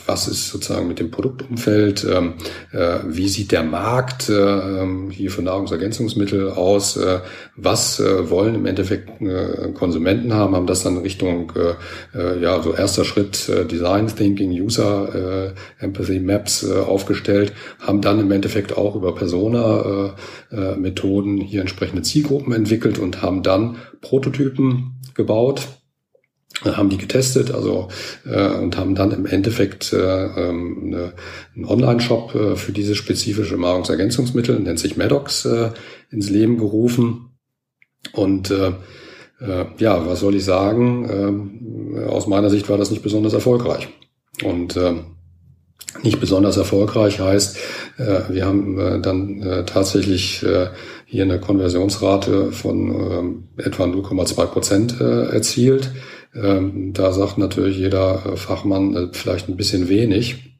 [0.07, 5.43] was ist sozusagen mit dem Produktumfeld, äh, äh, wie sieht der Markt äh, hier für
[5.43, 7.21] Nahrungsergänzungsmittel aus, äh,
[7.57, 10.55] was äh, wollen im Endeffekt äh, Konsumenten haben?
[10.55, 11.75] Haben, das dann Richtung, äh,
[12.15, 15.53] äh, ja, so erster Schritt äh, Design Thinking, User äh,
[15.85, 22.03] Empathy Maps äh, aufgestellt, haben dann im Endeffekt auch über Persona-Methoden äh, äh, hier entsprechende
[22.03, 25.69] Zielgruppen entwickelt und haben dann Prototypen gebaut
[26.63, 27.89] haben die getestet, also
[28.25, 31.13] äh, und haben dann im Endeffekt äh, ähm, eine,
[31.55, 35.71] einen Online-Shop äh, für diese spezifische Nahrungsergänzungsmittel, nennt sich Maddox, äh,
[36.11, 37.31] ins Leben gerufen.
[38.13, 38.73] Und äh,
[39.47, 41.53] äh, ja, was soll ich sagen?
[41.97, 43.89] Äh, aus meiner Sicht war das nicht besonders erfolgreich.
[44.43, 44.95] Und äh,
[46.03, 47.57] nicht besonders erfolgreich heißt,
[47.99, 50.45] äh, wir haben äh, dann äh, tatsächlich
[51.07, 55.93] hier eine Konversionsrate von äh, etwa 0,2 Prozent erzielt.
[56.35, 60.54] Ähm, da sagt natürlich jeder Fachmann vielleicht ein bisschen wenig.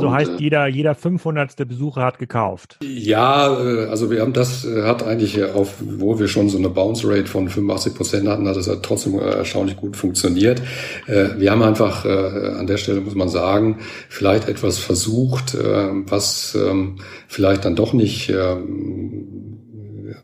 [0.00, 1.56] So heißt, äh, jeder, jeder 500.
[1.68, 2.78] Besucher hat gekauft.
[2.82, 7.26] Ja, also wir haben das, hat eigentlich auf, wo wir schon so eine Bounce Rate
[7.26, 10.62] von 85 Prozent hatten, hat es halt trotzdem erstaunlich gut funktioniert.
[11.06, 13.78] Wir haben einfach, an der Stelle muss man sagen,
[14.08, 16.96] vielleicht etwas versucht, was ähm,
[17.28, 19.53] vielleicht dann doch nicht ähm,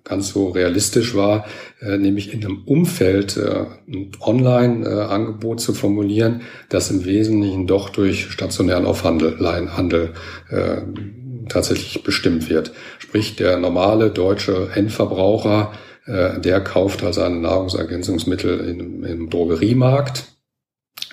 [0.04, 1.46] ganz so realistisch war,
[1.80, 8.30] äh, nämlich in einem Umfeld äh, ein Online-Angebot zu formulieren, das im Wesentlichen doch durch
[8.30, 9.38] stationären Aufhandel,
[9.76, 10.12] Handel,
[10.50, 10.82] äh,
[11.48, 12.72] tatsächlich bestimmt wird.
[12.98, 15.72] Sprich, der normale deutsche Endverbraucher,
[16.06, 20.24] äh, der kauft also seine Nahrungsergänzungsmittel in, im Drogeriemarkt,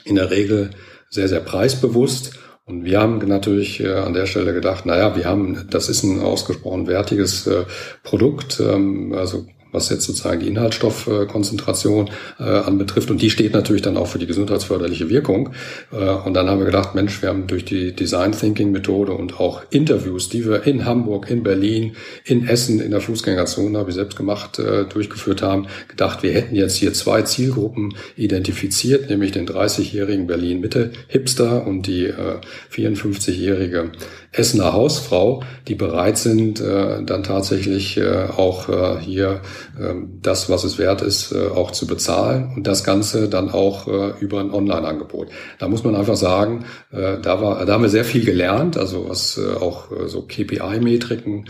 [0.06, 0.72] in der Regel
[1.10, 5.67] sehr, sehr preisbewusst und wir haben natürlich äh, an der Stelle gedacht, naja, wir haben,
[5.69, 7.63] das ist ein ausgesprochen wertiges äh,
[8.03, 13.12] Produkt, ähm, also was jetzt sozusagen die Inhaltsstoffkonzentration äh, anbetrifft.
[13.12, 15.49] Und die steht natürlich dann auch für die gesundheitsförderliche Wirkung.
[15.91, 19.39] Äh, und dann haben wir gedacht, Mensch, wir haben durch die Design Thinking Methode und
[19.39, 23.95] auch Interviews, die wir in Hamburg, in Berlin, in Essen, in der Fußgängerzone, habe ich
[23.95, 29.47] selbst gemacht, äh, durchgeführt haben, gedacht, wir hätten jetzt hier zwei Zielgruppen identifiziert, nämlich den
[29.47, 32.39] 30-jährigen Berlin-Mitte-Hipster und die äh,
[32.73, 33.91] 54-jährige
[34.38, 39.41] Essener Hausfrau, die bereit sind, äh, dann tatsächlich äh, auch äh, hier
[39.80, 43.88] ähm, das, was es wert ist, äh, auch zu bezahlen und das Ganze dann auch
[43.88, 45.30] äh, über ein Online-Angebot.
[45.60, 49.10] Da muss man einfach sagen, äh, da, war, da haben wir sehr viel gelernt, also
[49.10, 51.45] was auch so KPI-Metriken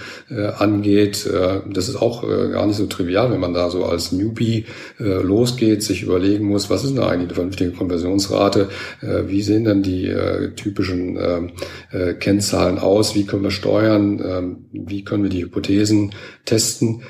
[0.58, 1.30] angeht.
[1.70, 4.66] das ist auch gar nicht so trivial, wenn man da so als Newbie
[5.00, 8.70] losgeht, sich überlegen muss, was ist denn eigentlich eine vernünftige Konversionsrate,
[9.02, 10.14] wie sehen denn die
[10.56, 16.14] typischen ähm, Kennzahlen aus, wie können wir steuern, ähm, wie können wir die Hypothesen
[16.46, 17.04] testen.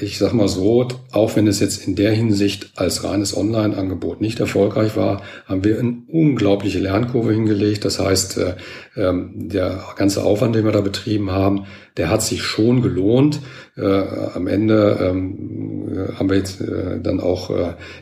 [0.00, 4.38] Ich sag mal so, auch wenn es jetzt in der Hinsicht als reines Online-Angebot nicht
[4.38, 7.84] erfolgreich war, haben wir eine unglaubliche Lernkurve hingelegt.
[7.84, 8.54] Das heißt, äh,
[8.96, 11.64] ähm, der ganze Aufwand, den wir da betrieben haben,
[11.96, 13.40] der hat sich schon gelohnt.
[13.76, 14.02] Äh,
[14.34, 17.50] am Ende ähm, haben wir jetzt äh, dann auch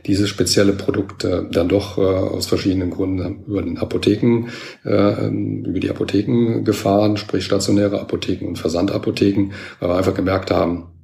[0.06, 4.48] dieses spezielle Produkt dann doch aus verschiedenen Gründen über den Apotheken,
[4.84, 10.97] über die Apotheken gefahren, sprich stationäre Apotheken und Versandapotheken, weil wir einfach gemerkt haben,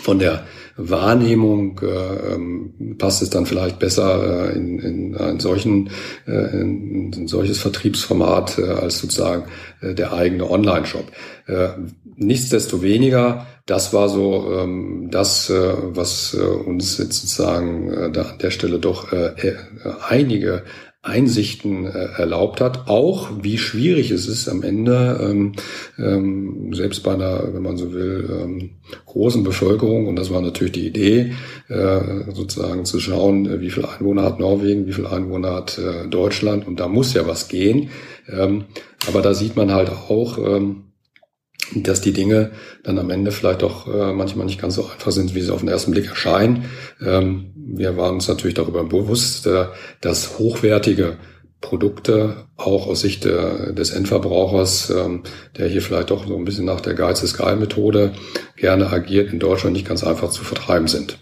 [0.00, 0.44] von der
[0.76, 5.90] Wahrnehmung äh, ähm, passt es dann vielleicht besser äh, in, in einen solchen,
[6.26, 9.44] äh, in, ein solches Vertriebsformat äh, als sozusagen
[9.80, 11.04] äh, der eigene Online-Shop.
[11.46, 11.68] Äh,
[12.16, 18.38] nichtsdestoweniger, das war so ähm, das, äh, was äh, uns jetzt sozusagen äh, da an
[18.38, 19.56] der Stelle doch äh, äh
[20.08, 20.64] einige
[21.02, 25.52] Einsichten äh, erlaubt hat, auch wie schwierig es ist am Ende, ähm,
[25.98, 28.70] ähm, selbst bei einer, wenn man so will, ähm,
[29.06, 31.32] großen Bevölkerung, und das war natürlich die Idee,
[31.68, 36.06] äh, sozusagen zu schauen, äh, wie viel Einwohner hat Norwegen, wie viel Einwohner hat äh,
[36.06, 37.88] Deutschland, und da muss ja was gehen.
[38.28, 38.64] Ähm,
[39.08, 40.89] aber da sieht man halt auch, ähm,
[41.74, 42.52] dass die Dinge
[42.82, 45.60] dann am Ende vielleicht doch äh, manchmal nicht ganz so einfach sind, wie sie auf
[45.60, 46.64] den ersten Blick erscheinen.
[47.04, 49.66] Ähm, wir waren uns natürlich darüber bewusst, äh,
[50.00, 51.18] dass hochwertige
[51.60, 55.22] Produkte auch aus Sicht äh, des Endverbrauchers, ähm,
[55.58, 58.12] der hier vielleicht doch so ein bisschen nach der Geiz ist geil Methode
[58.56, 61.18] gerne agiert, in Deutschland nicht ganz einfach zu vertreiben sind.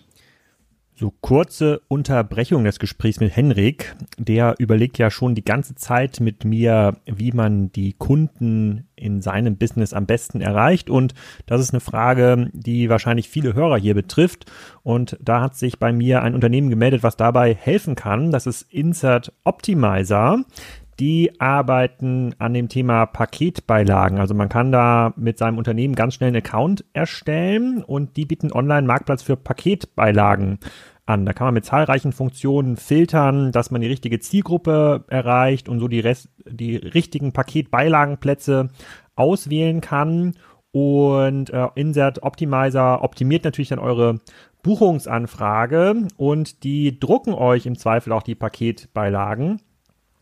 [1.01, 3.95] So kurze Unterbrechung des Gesprächs mit Henrik.
[4.19, 9.57] Der überlegt ja schon die ganze Zeit mit mir, wie man die Kunden in seinem
[9.57, 10.91] Business am besten erreicht.
[10.91, 11.15] Und
[11.47, 14.51] das ist eine Frage, die wahrscheinlich viele Hörer hier betrifft.
[14.83, 18.33] Und da hat sich bei mir ein Unternehmen gemeldet, was dabei helfen kann.
[18.33, 20.45] Das ist Insert Optimizer.
[21.01, 24.19] Die arbeiten an dem Thema Paketbeilagen.
[24.19, 28.53] Also man kann da mit seinem Unternehmen ganz schnell einen Account erstellen und die bieten
[28.53, 30.59] Online-Marktplatz für Paketbeilagen
[31.07, 31.25] an.
[31.25, 35.87] Da kann man mit zahlreichen Funktionen filtern, dass man die richtige Zielgruppe erreicht und so
[35.87, 38.71] die, Rest, die richtigen Paketbeilagenplätze
[39.15, 40.35] auswählen kann.
[40.73, 44.19] Und äh, Insert Optimizer optimiert natürlich dann eure
[44.63, 49.61] Buchungsanfrage und die drucken euch im Zweifel auch die Paketbeilagen.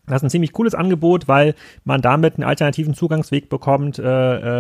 [0.07, 4.05] Das ist ein ziemlich cooles Angebot, weil man damit einen alternativen Zugangsweg bekommt, äh,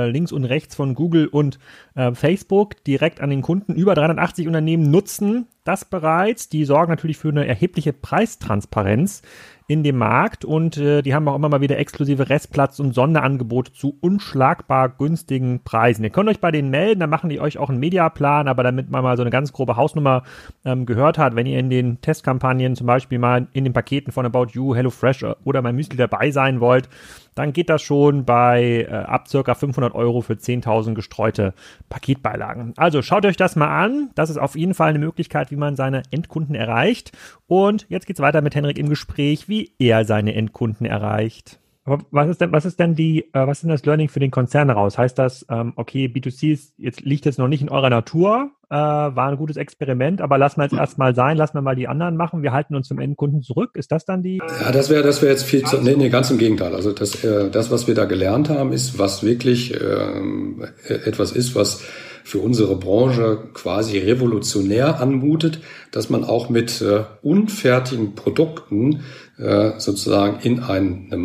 [0.04, 1.58] äh, links und rechts von Google und
[1.94, 3.74] äh, Facebook direkt an den Kunden.
[3.74, 6.48] Über 380 Unternehmen nutzen das bereits.
[6.48, 9.22] Die sorgen natürlich für eine erhebliche Preistransparenz
[9.68, 13.72] in dem Markt und äh, die haben auch immer mal wieder exklusive Restplatz und Sonderangebote
[13.72, 16.04] zu unschlagbar günstigen Preisen.
[16.04, 18.90] Ihr könnt euch bei denen melden, dann machen die euch auch einen Mediaplan, aber damit
[18.90, 20.22] man mal so eine ganz grobe Hausnummer
[20.64, 24.24] ähm, gehört hat, wenn ihr in den Testkampagnen zum Beispiel mal in den Paketen von
[24.24, 26.88] About You, HelloFresh oder mein Müsli dabei sein wollt,
[27.36, 31.54] dann geht das schon bei äh, ab circa 500 Euro für 10.000 gestreute
[31.88, 32.72] Paketbeilagen.
[32.76, 34.10] Also schaut euch das mal an.
[34.16, 37.12] Das ist auf jeden Fall eine Möglichkeit, wie man seine Endkunden erreicht.
[37.46, 41.60] Und jetzt geht's weiter mit Henrik im Gespräch, wie er seine Endkunden erreicht.
[41.86, 44.18] Aber was ist denn, was ist denn die, äh, was ist denn das Learning für
[44.18, 44.98] den Konzern daraus?
[44.98, 48.74] Heißt das, ähm, okay, B2C ist, jetzt liegt jetzt noch nicht in eurer Natur, äh,
[48.74, 52.16] war ein gutes Experiment, aber lassen wir jetzt erstmal sein, lassen wir mal die anderen
[52.16, 53.70] machen, wir halten uns zum Endkunden zurück.
[53.74, 54.38] Ist das dann die?
[54.38, 56.74] Ja, das wäre, das wäre jetzt viel zu, nee, nee, ganz im Gegenteil.
[56.74, 61.54] Also das, äh, das, was wir da gelernt haben, ist, was wirklich äh, etwas ist,
[61.54, 61.84] was
[62.24, 65.60] für unsere Branche quasi revolutionär anmutet,
[65.92, 69.02] dass man auch mit äh, unfertigen Produkten
[69.38, 71.16] äh, sozusagen in eine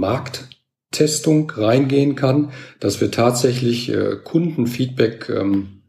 [0.92, 2.52] Markttestung reingehen kann,
[2.82, 5.81] dass wir tatsächlich äh, Kundenfeedback ähm, äh,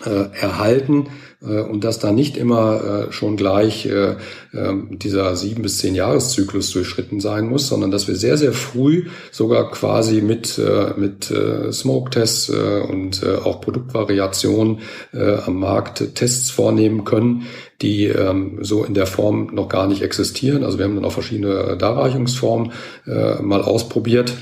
[0.00, 1.08] erhalten,
[1.42, 4.16] äh, und dass da nicht immer äh, schon gleich äh,
[4.52, 9.06] ähm, dieser sieben bis zehn Jahreszyklus durchschritten sein muss, sondern dass wir sehr, sehr früh
[9.30, 10.60] sogar quasi mit,
[10.96, 11.32] mit
[11.70, 14.78] Smoke-Tests und auch Produktvariationen
[15.12, 17.46] am Markt Tests vornehmen können,
[17.82, 20.64] die ähm, so in der Form noch gar nicht existieren.
[20.64, 22.72] Also wir haben dann auch verschiedene Darreichungsformen
[23.04, 24.34] mal ausprobiert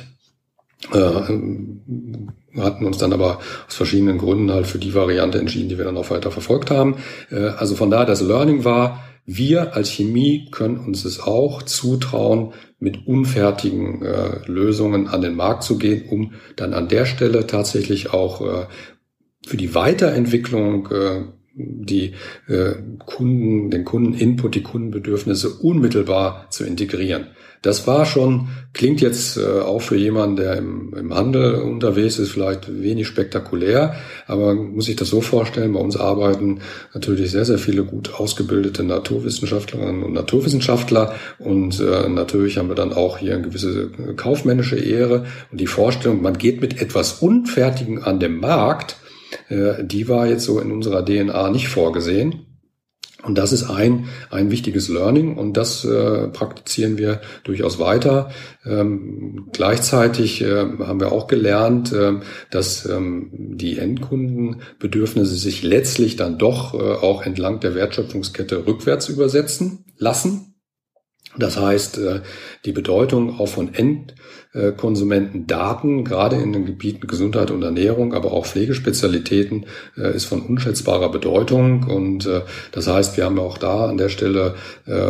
[2.58, 5.96] hatten uns dann aber aus verschiedenen Gründen halt für die Variante entschieden, die wir dann
[5.96, 6.96] auch weiter verfolgt haben.
[7.30, 12.52] Äh, also von daher das Learning war, wir als Chemie können uns es auch zutrauen,
[12.78, 18.12] mit unfertigen äh, Lösungen an den Markt zu gehen, um dann an der Stelle tatsächlich
[18.12, 18.66] auch äh,
[19.46, 21.22] für die Weiterentwicklung äh,
[21.56, 22.12] die
[22.48, 22.74] äh,
[23.06, 27.28] Kunden, den Kundeninput, die Kundenbedürfnisse unmittelbar zu integrieren.
[27.62, 32.30] Das war schon, klingt jetzt äh, auch für jemanden, der im, im Handel unterwegs ist,
[32.30, 36.60] vielleicht wenig spektakulär, aber muss sich das so vorstellen, bei uns arbeiten
[36.94, 41.14] natürlich sehr, sehr viele gut ausgebildete Naturwissenschaftlerinnen und Naturwissenschaftler.
[41.38, 45.26] Und äh, natürlich haben wir dann auch hier eine gewisse kaufmännische Ehre.
[45.50, 48.96] Und die Vorstellung, man geht mit etwas Unfertigen an den Markt,
[49.48, 52.45] äh, die war jetzt so in unserer DNA nicht vorgesehen.
[53.26, 58.30] Und das ist ein, ein wichtiges Learning und das äh, praktizieren wir durchaus weiter.
[58.64, 62.20] Ähm, gleichzeitig äh, haben wir auch gelernt, äh,
[62.52, 69.84] dass ähm, die Endkundenbedürfnisse sich letztlich dann doch äh, auch entlang der Wertschöpfungskette rückwärts übersetzen
[69.98, 70.55] lassen.
[71.38, 72.20] Das heißt, äh,
[72.64, 79.66] die Bedeutung auch von Endkonsumentendaten, gerade in den Gebieten Gesundheit und Ernährung, aber auch Pflegespezialitäten,
[79.98, 81.84] äh, ist von unschätzbarer Bedeutung.
[81.84, 82.40] Und äh,
[82.72, 84.54] das heißt, wir haben auch da an der Stelle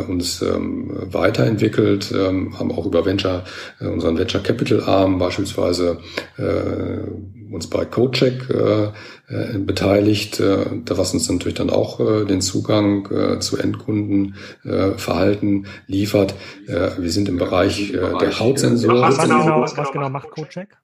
[0.09, 3.45] uns ähm, weiterentwickelt, ähm, haben auch über Venture,
[3.81, 5.99] unseren Venture Capital Arm beispielsweise
[7.51, 8.93] uns bei CodeCheck äh,
[9.59, 16.35] beteiligt, äh, was uns natürlich dann auch äh, den Zugang äh, zu Endkundenverhalten äh, liefert.
[16.67, 19.01] Äh, wir sind im Bereich äh, der Hautsensoren.
[19.01, 20.77] Was genau, was genau macht CodeCheck?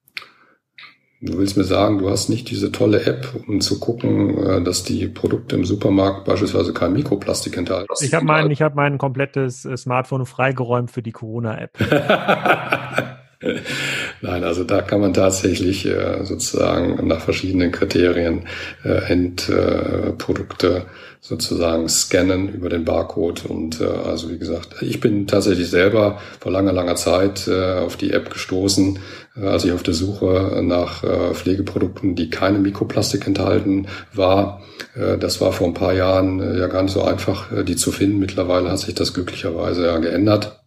[1.24, 4.82] Du willst mir sagen, du hast nicht diese tolle App, um zu gucken, äh, dass
[4.82, 7.86] die Produkte im Supermarkt beispielsweise kein Mikroplastik enthalten.
[8.00, 11.78] Ich habe mein, ich hab mein komplettes äh, Smartphone freigeräumt für die Corona-App.
[14.20, 18.46] Nein, also da kann man tatsächlich äh, sozusagen nach verschiedenen Kriterien
[18.84, 20.86] äh, Endprodukte
[21.20, 23.46] sozusagen scannen über den Barcode.
[23.46, 27.96] Und äh, also wie gesagt, ich bin tatsächlich selber vor langer, langer Zeit äh, auf
[27.96, 28.98] die App gestoßen,
[29.36, 34.62] äh, als ich auf der Suche nach äh, Pflegeprodukten, die keine Mikroplastik enthalten war.
[34.94, 37.76] Äh, das war vor ein paar Jahren äh, ja gar nicht so einfach, äh, die
[37.76, 38.18] zu finden.
[38.18, 40.61] Mittlerweile hat sich das glücklicherweise ja geändert.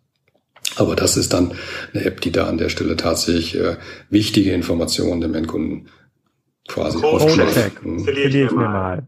[0.77, 1.53] Aber das ist dann
[1.93, 3.77] eine App, die da an der Stelle tatsächlich äh,
[4.09, 5.89] wichtige Informationen dem Endkunden
[6.67, 7.73] quasi Codecheck.
[7.81, 9.07] Verliere ich mir mal.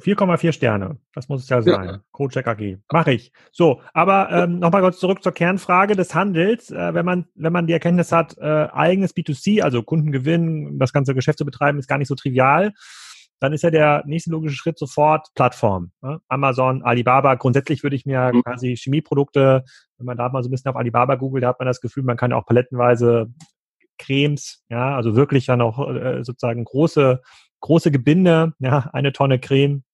[0.00, 0.98] 4,4 Sterne.
[1.14, 1.84] Das muss es ja sein.
[1.84, 2.00] Ja.
[2.10, 2.78] Codecheck AG.
[2.92, 3.32] Mache ich.
[3.52, 6.70] So, aber ähm, nochmal kurz zurück zur Kernfrage des Handels.
[6.70, 11.14] Äh, wenn man, wenn man die Erkenntnis hat, äh, eigenes B2C, also Kundengewinn, das ganze
[11.14, 12.72] Geschäft zu betreiben, ist gar nicht so trivial
[13.44, 15.92] dann ist ja der nächste logische Schritt sofort Plattform.
[16.02, 16.18] Ne?
[16.28, 17.34] Amazon, Alibaba.
[17.34, 18.42] Grundsätzlich würde ich mir mhm.
[18.42, 19.64] quasi Chemieprodukte,
[19.98, 22.02] wenn man da mal so ein bisschen auf Alibaba googelt, da hat man das Gefühl,
[22.02, 23.28] man kann auch palettenweise
[23.98, 27.20] Cremes, ja, also wirklich dann auch äh, sozusagen große,
[27.60, 29.84] große Gebinde, ja, eine Tonne Creme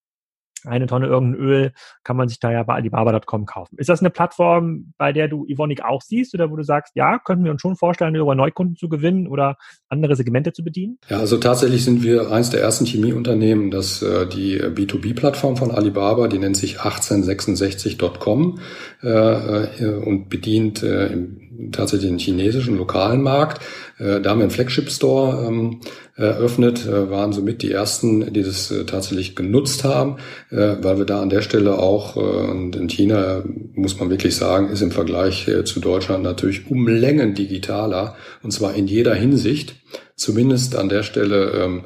[0.66, 1.72] eine Tonne irgendein Öl
[2.04, 3.76] kann man sich da ja bei Alibaba.com kaufen.
[3.78, 7.18] Ist das eine Plattform, bei der du Evonik auch siehst oder wo du sagst, ja,
[7.18, 9.56] könnten wir uns schon vorstellen, darüber Neukunden zu gewinnen oder
[9.88, 10.98] andere Segmente zu bedienen?
[11.08, 16.28] Ja, also tatsächlich sind wir eins der ersten Chemieunternehmen, das äh, die B2B-Plattform von Alibaba,
[16.28, 18.58] die nennt sich 1866.com
[19.02, 23.62] äh, äh, und bedient äh, im, tatsächlich den chinesischen lokalen Markt.
[24.00, 25.80] Äh, da haben wir einen Flagship-Store ähm,
[26.16, 30.16] eröffnet, äh, waren somit die ersten, die das äh, tatsächlich genutzt haben,
[30.50, 33.42] äh, weil wir da an der Stelle auch, und in China
[33.74, 38.74] muss man wirklich sagen, ist im Vergleich zu Deutschland natürlich um Längen digitaler, und zwar
[38.74, 39.76] in jeder Hinsicht
[40.16, 41.84] zumindest an der Stelle ähm,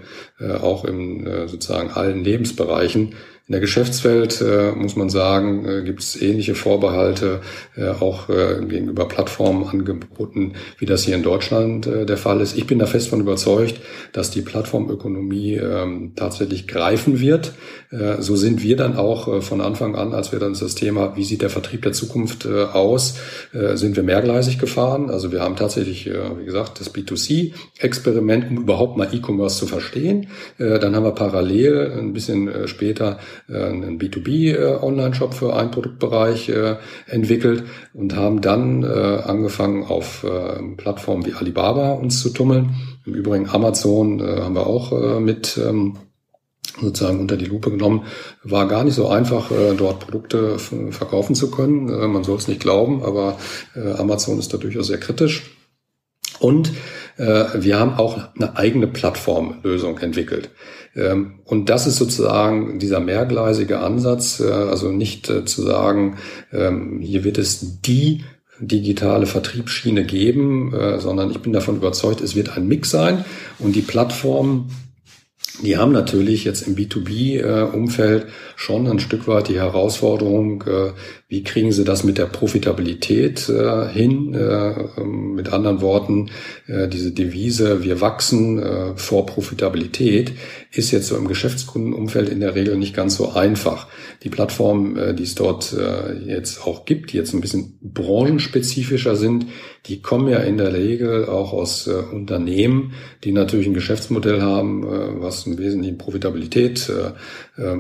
[0.61, 3.15] auch in sozusagen allen Lebensbereichen
[3.47, 7.43] in der Geschäftswelt äh, muss man sagen, äh, gibt es ähnliche Vorbehalte
[7.77, 12.57] äh, auch äh, gegenüber Plattformangeboten, wie das hier in Deutschland äh, der Fall ist.
[12.57, 13.83] Ich bin da fest von überzeugt,
[14.15, 17.53] dass die Plattformökonomie ähm, tatsächlich greifen wird.
[17.91, 21.25] Äh, so sind wir dann auch von Anfang an, als wir dann das Thema, wie
[21.25, 23.17] sieht der Vertrieb der Zukunft aus,
[23.53, 25.11] sind wir mehrgleisig gefahren.
[25.11, 30.29] Also wir haben tatsächlich, wie gesagt, das B2C-Experiment, um überhaupt mal E-Commerce zu verstehen.
[30.59, 33.19] Dann haben wir parallel ein bisschen später
[33.49, 36.77] einen B2B-Online-Shop äh, für einen Produktbereich äh,
[37.07, 40.27] entwickelt und haben dann angefangen, auf
[40.77, 42.75] Plattformen wie Alibaba uns zu tummeln.
[43.07, 45.97] Im Übrigen Amazon haben wir auch mit ähm,
[46.81, 48.05] sozusagen unter die Lupe genommen.
[48.43, 51.87] War gar nicht so einfach, dort Produkte verkaufen zu können.
[52.13, 53.39] Man soll es nicht glauben, aber
[53.97, 55.55] Amazon ist da durchaus sehr kritisch.
[56.41, 56.73] Und
[57.17, 60.51] wir haben auch eine eigene Plattformlösung entwickelt.
[60.97, 66.19] Ähm, und das ist sozusagen dieser mehrgleisige Ansatz, äh, also nicht äh, zu sagen,
[66.53, 68.25] ähm, hier wird es die
[68.61, 73.25] digitale Vertriebsschiene geben, äh, sondern ich bin davon überzeugt, es wird ein Mix sein
[73.59, 74.71] und die Plattformen
[75.63, 80.65] die haben natürlich jetzt im B2B-Umfeld schon ein Stück weit die Herausforderung,
[81.29, 84.35] wie kriegen Sie das mit der Profitabilität äh, hin?
[84.35, 86.31] Äh, ähm, mit anderen Worten,
[86.67, 90.33] äh, diese Devise, wir wachsen äh, vor Profitabilität,
[90.71, 93.89] ist jetzt so im Geschäftskundenumfeld in der Regel nicht ganz so einfach.
[94.23, 99.17] Die Plattformen, äh, die es dort äh, jetzt auch gibt, die jetzt ein bisschen branchenspezifischer
[99.17, 99.47] sind,
[99.87, 105.45] die kommen ja in der Regel auch aus Unternehmen, die natürlich ein Geschäftsmodell haben, was
[105.47, 106.91] im Wesentlichen Profitabilität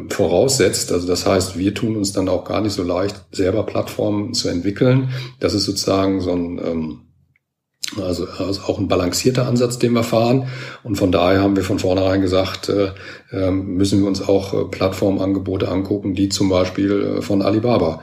[0.08, 0.92] voraussetzt.
[0.92, 4.48] Also das heißt, wir tun uns dann auch gar nicht so leicht, selber Plattformen zu
[4.48, 5.10] entwickeln.
[5.40, 7.00] Das ist sozusagen so ein ähm,
[8.02, 10.48] also, also auch ein balancierter Ansatz, den wir fahren.
[10.82, 12.92] Und von daher haben wir von vornherein gesagt, äh,
[13.32, 18.02] ähm, müssen wir uns auch äh, Plattformangebote angucken, die zum Beispiel äh, von Alibaba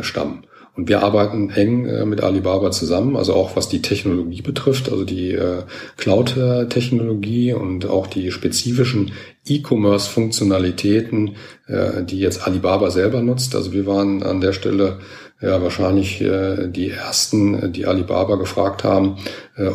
[0.00, 0.46] stammen.
[0.76, 5.04] Und wir arbeiten eng äh, mit Alibaba zusammen, also auch was die Technologie betrifft, also
[5.04, 5.62] die äh,
[5.96, 9.12] Cloud-Technologie und auch die spezifischen
[9.46, 13.54] E-Commerce-Funktionalitäten, äh, die jetzt Alibaba selber nutzt.
[13.56, 14.98] Also wir waren an der Stelle
[15.40, 16.24] ja wahrscheinlich
[16.70, 19.18] die ersten, die Alibaba gefragt haben,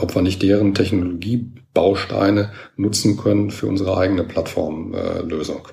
[0.02, 5.68] ob wir nicht deren Technologiebausteine nutzen können für unsere eigene Plattformlösung.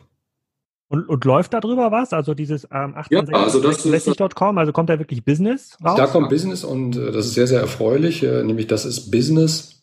[0.89, 2.13] Und, und läuft da drüber was?
[2.15, 5.99] Also dieses ähm, 1860.com, ja, also, das also kommt da wirklich Business raus?
[5.99, 8.23] Da kommt Business und äh, das ist sehr, sehr erfreulich.
[8.23, 9.83] Äh, nämlich das ist Business,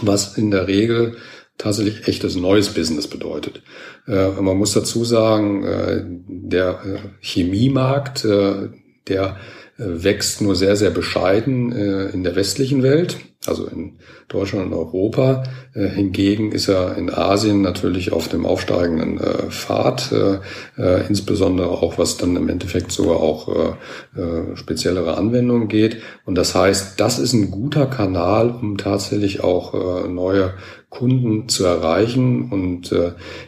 [0.00, 1.16] was in der Regel
[1.58, 3.62] tatsächlich echtes neues Business bedeutet.
[4.06, 8.70] Äh, man muss dazu sagen, äh, der äh, Chemiemarkt, äh,
[9.08, 9.36] der
[9.76, 13.16] wächst nur sehr, sehr bescheiden in der westlichen Welt
[13.46, 15.44] also in Deutschland und Europa.
[15.74, 20.38] Äh, hingegen ist er in Asien natürlich auf dem aufsteigenden äh, Pfad, äh,
[20.80, 25.98] äh insbesondere auch was dann im Endeffekt sogar auch äh, äh, speziellere Anwendungen geht.
[26.24, 30.54] Und das heißt, das ist ein guter Kanal, um tatsächlich auch neue
[30.98, 32.50] Kunden zu erreichen.
[32.50, 32.94] Und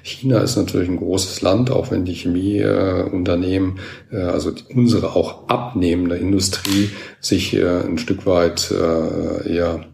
[0.03, 3.78] China ist natürlich ein großes Land, auch wenn die Chemieunternehmen,
[4.11, 6.90] also unsere auch abnehmende Industrie,
[7.20, 9.86] sich ein Stück weit eher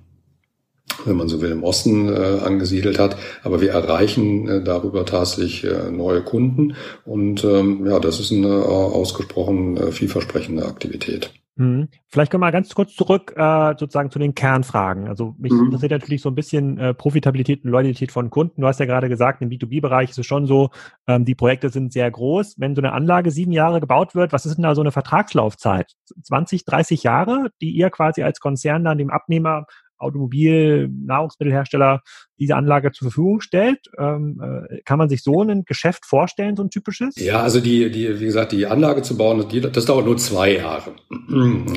[1.04, 3.16] wenn man so will, im Osten äh, angesiedelt hat.
[3.42, 6.74] Aber wir erreichen äh, darüber tatsächlich äh, neue Kunden
[7.04, 11.30] und ähm, ja, das ist eine äh, ausgesprochen äh, vielversprechende Aktivität.
[11.58, 11.88] Hm.
[12.08, 15.06] Vielleicht können wir mal ganz kurz zurück äh, sozusagen zu den Kernfragen.
[15.06, 15.66] Also mich mhm.
[15.66, 18.62] interessiert natürlich so ein bisschen äh, Profitabilität und Loyalität von Kunden.
[18.62, 20.70] Du hast ja gerade gesagt, im B2B-Bereich ist es schon so,
[21.06, 22.54] ähm, die Projekte sind sehr groß.
[22.58, 25.92] Wenn so eine Anlage sieben Jahre gebaut wird, was ist denn da so eine Vertragslaufzeit?
[26.22, 29.66] 20, 30 Jahre, die ihr quasi als Konzern dann dem Abnehmer
[30.02, 32.00] Automobil, Nahrungsmittelhersteller
[32.42, 33.88] diese Anlage zur Verfügung stellt.
[33.96, 37.14] Ähm, äh, kann man sich so ein Geschäft vorstellen, so ein typisches?
[37.16, 40.56] Ja, also die, die, wie gesagt, die Anlage zu bauen, die, das dauert nur zwei
[40.56, 40.90] Jahre.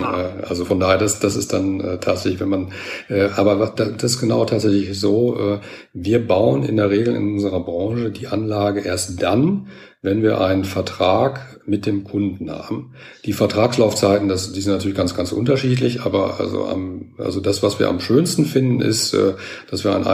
[0.01, 0.29] Ah.
[0.47, 2.71] Also von daher, das, das ist dann äh, tatsächlich, wenn man,
[3.09, 5.59] äh, aber das ist genau tatsächlich so, äh,
[5.93, 9.67] wir bauen in der Regel in unserer Branche die Anlage erst dann,
[10.01, 12.93] wenn wir einen Vertrag mit dem Kunden haben.
[13.25, 17.79] Die Vertragslaufzeiten, das, die sind natürlich ganz, ganz unterschiedlich, aber also, am, also das, was
[17.79, 19.33] wir am schönsten finden, ist, äh,
[19.69, 20.05] dass wir ein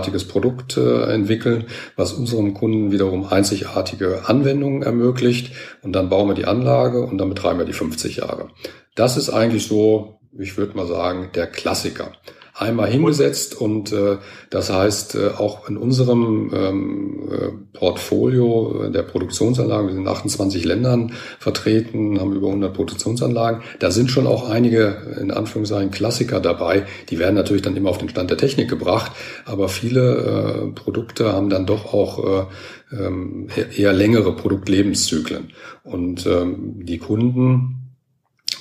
[0.00, 1.64] einzigartiges Produkt äh, entwickeln,
[1.96, 5.52] was unserem Kunden wiederum einzigartige Anwendungen ermöglicht.
[5.82, 8.48] Und dann bauen wir die Anlage und dann betreiben wir die 50 Jahre.
[8.94, 12.12] Das ist eigentlich so, ich würde mal sagen, der Klassiker
[12.60, 14.18] einmal hingesetzt und äh,
[14.50, 20.64] das heißt äh, auch in unserem ähm, äh, Portfolio der Produktionsanlagen, wir sind in 28
[20.64, 26.84] Ländern vertreten, haben über 100 Produktionsanlagen, da sind schon auch einige in Anführungszeichen Klassiker dabei,
[27.08, 29.12] die werden natürlich dann immer auf den Stand der Technik gebracht,
[29.46, 32.46] aber viele äh, Produkte haben dann doch auch
[32.92, 35.52] äh, ähm, eher längere Produktlebenszyklen
[35.82, 37.79] und ähm, die Kunden äh,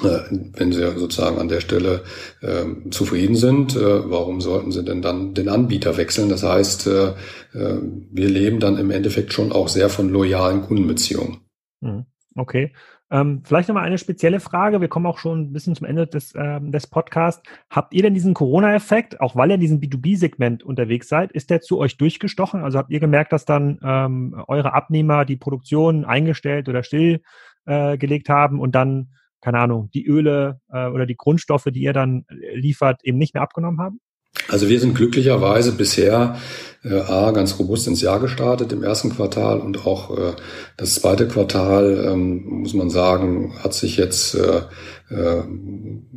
[0.03, 2.03] wenn Sie sozusagen an der Stelle
[2.41, 6.29] äh, zufrieden sind, äh, warum sollten Sie denn dann den Anbieter wechseln?
[6.29, 7.07] Das heißt, äh,
[7.53, 7.79] äh
[8.11, 11.41] wir leben dann im Endeffekt schon auch sehr von loyalen Kundenbeziehungen.
[11.81, 12.73] Hm, okay.
[13.11, 14.81] Ähm, vielleicht nochmal eine spezielle Frage.
[14.81, 17.41] Wir kommen auch schon ein bisschen zum Ende des, ähm, des Podcasts.
[17.69, 21.61] Habt ihr denn diesen Corona-Effekt, auch weil ihr in diesem B2B-Segment unterwegs seid, ist der
[21.61, 22.61] zu euch durchgestochen?
[22.63, 28.31] Also habt ihr gemerkt, dass dann ähm, eure Abnehmer die Produktion eingestellt oder stillgelegt äh,
[28.31, 29.09] haben und dann
[29.41, 33.43] keine Ahnung, die Öle äh, oder die Grundstoffe, die ihr dann liefert, eben nicht mehr
[33.43, 33.99] abgenommen haben?
[34.47, 36.37] Also wir sind glücklicherweise bisher
[36.83, 40.33] äh, A, ganz robust ins Jahr gestartet im ersten Quartal und auch äh,
[40.77, 44.61] das zweite Quartal, ähm, muss man sagen, hat sich jetzt äh,
[45.09, 45.41] äh,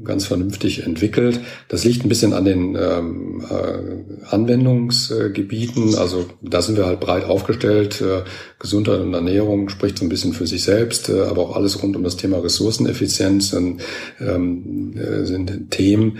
[0.04, 1.40] ganz vernünftig entwickelt.
[1.68, 5.94] Das liegt ein bisschen an den ähm, äh, Anwendungsgebieten.
[5.94, 8.02] Also da sind wir halt breit aufgestellt.
[8.02, 8.22] Äh,
[8.58, 11.96] Gesundheit und Ernährung spricht so ein bisschen für sich selbst, äh, aber auch alles rund
[11.96, 13.82] um das Thema Ressourceneffizienz sind,
[14.20, 16.18] ähm, äh, sind Themen,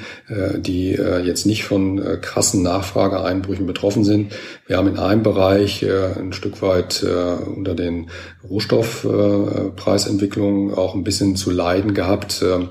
[0.59, 4.33] die jetzt nicht von krassen Nachfrageeinbrüchen betroffen sind.
[4.67, 8.09] Wir haben in einem Bereich ein Stück weit unter den
[8.49, 12.43] Rohstoffpreisentwicklungen auch ein bisschen zu leiden gehabt.
[12.43, 12.62] Äh,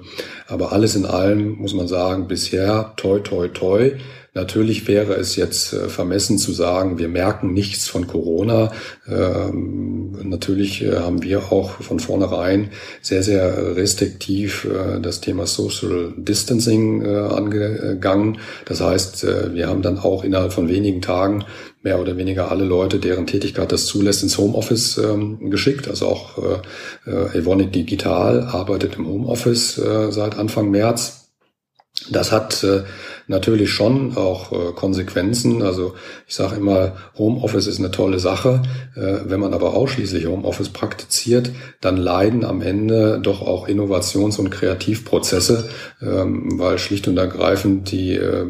[0.48, 3.92] aber alles in allem muss man sagen, bisher toi toi toi
[4.34, 8.72] Natürlich wäre es jetzt äh, vermessen zu sagen, wir merken nichts von Corona.
[9.06, 12.70] Ähm, natürlich äh, haben wir auch von vornherein
[13.02, 18.38] sehr, sehr restriktiv äh, das Thema Social Distancing angegangen.
[18.66, 21.46] Das heißt, wir haben dann auch innerhalb von wenigen Tagen
[21.84, 25.88] mehr oder weniger alle Leute, deren Tätigkeit das zulässt, ins Homeoffice ähm, geschickt.
[25.88, 26.38] Also auch
[27.08, 31.22] äh, Evonik Digital arbeitet im Homeoffice äh, seit Anfang März.
[32.10, 32.84] Das hat äh,
[33.28, 35.62] natürlich schon auch äh, Konsequenzen.
[35.62, 35.94] Also
[36.28, 38.64] ich sage immer, Homeoffice ist eine tolle Sache.
[38.96, 44.50] Äh, wenn man aber ausschließlich Homeoffice praktiziert, dann leiden am Ende doch auch Innovations- und
[44.50, 45.70] Kreativprozesse,
[46.02, 48.46] ähm, weil schlicht und ergreifend die äh,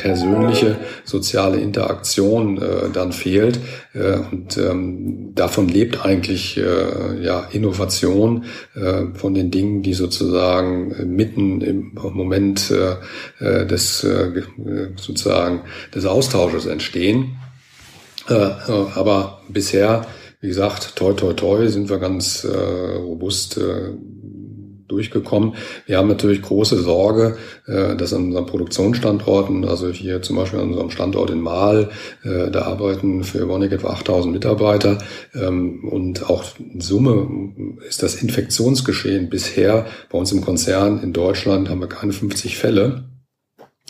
[0.00, 3.60] persönliche soziale Interaktion äh, dann fehlt.
[3.92, 8.44] Äh, und ähm, davon lebt eigentlich äh, ja Innovation
[8.74, 12.96] äh, von den Dingen, die sozusagen mitten im Moment äh,
[13.44, 14.42] äh des äh,
[14.96, 15.62] sozusagen
[15.94, 17.36] des Austausches entstehen.
[18.28, 20.06] Äh, äh, aber bisher,
[20.40, 23.92] wie gesagt, toi toi toi sind wir ganz äh, robust äh,
[24.90, 25.54] durchgekommen.
[25.86, 27.36] Wir haben natürlich große Sorge,
[27.66, 31.90] äh, dass an unseren Produktionsstandorten, also hier zum Beispiel an unserem Standort in Mahl,
[32.22, 34.98] äh, da arbeiten für Evonik etwa 8000 Mitarbeiter
[35.34, 37.28] ähm, und auch in Summe
[37.88, 43.09] ist das Infektionsgeschehen bisher bei uns im Konzern in Deutschland haben wir keine 50 Fälle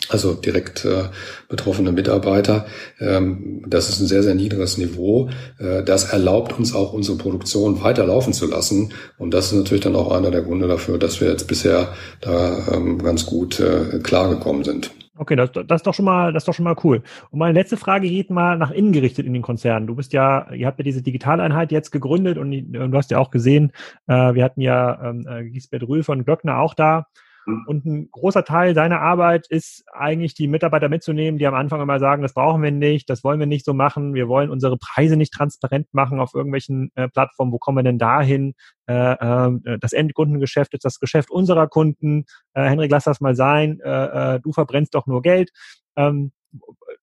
[0.09, 1.03] also direkt äh,
[1.47, 2.65] betroffene Mitarbeiter.
[2.99, 5.29] Ähm, das ist ein sehr, sehr niedriges Niveau.
[5.59, 8.93] Äh, das erlaubt uns auch, unsere Produktion weiterlaufen zu lassen.
[9.17, 11.89] Und das ist natürlich dann auch einer der Gründe dafür, dass wir jetzt bisher
[12.19, 14.91] da ähm, ganz gut äh, klargekommen sind.
[15.17, 17.03] Okay, das, das ist doch schon mal, das ist doch schon mal cool.
[17.29, 19.85] Und meine letzte Frage geht mal nach innen gerichtet in den Konzernen.
[19.85, 23.19] Du bist ja, ihr habt ja diese Digitaleinheit jetzt gegründet und, und du hast ja
[23.19, 23.71] auch gesehen,
[24.07, 27.05] äh, wir hatten ja ähm, äh, Gisbert Rühl von Glöckner auch da.
[27.45, 27.65] Mhm.
[27.67, 31.99] Und ein großer Teil seiner Arbeit ist eigentlich die Mitarbeiter mitzunehmen, die am Anfang immer
[31.99, 35.17] sagen, das brauchen wir nicht, das wollen wir nicht so machen, wir wollen unsere Preise
[35.17, 38.53] nicht transparent machen auf irgendwelchen äh, Plattformen, wo kommen wir denn dahin?
[38.87, 42.25] Äh, äh, das Endkundengeschäft ist das Geschäft unserer Kunden.
[42.53, 45.51] Äh, Henrik, lass das mal sein, äh, äh, du verbrennst doch nur Geld.
[45.95, 46.31] Ähm,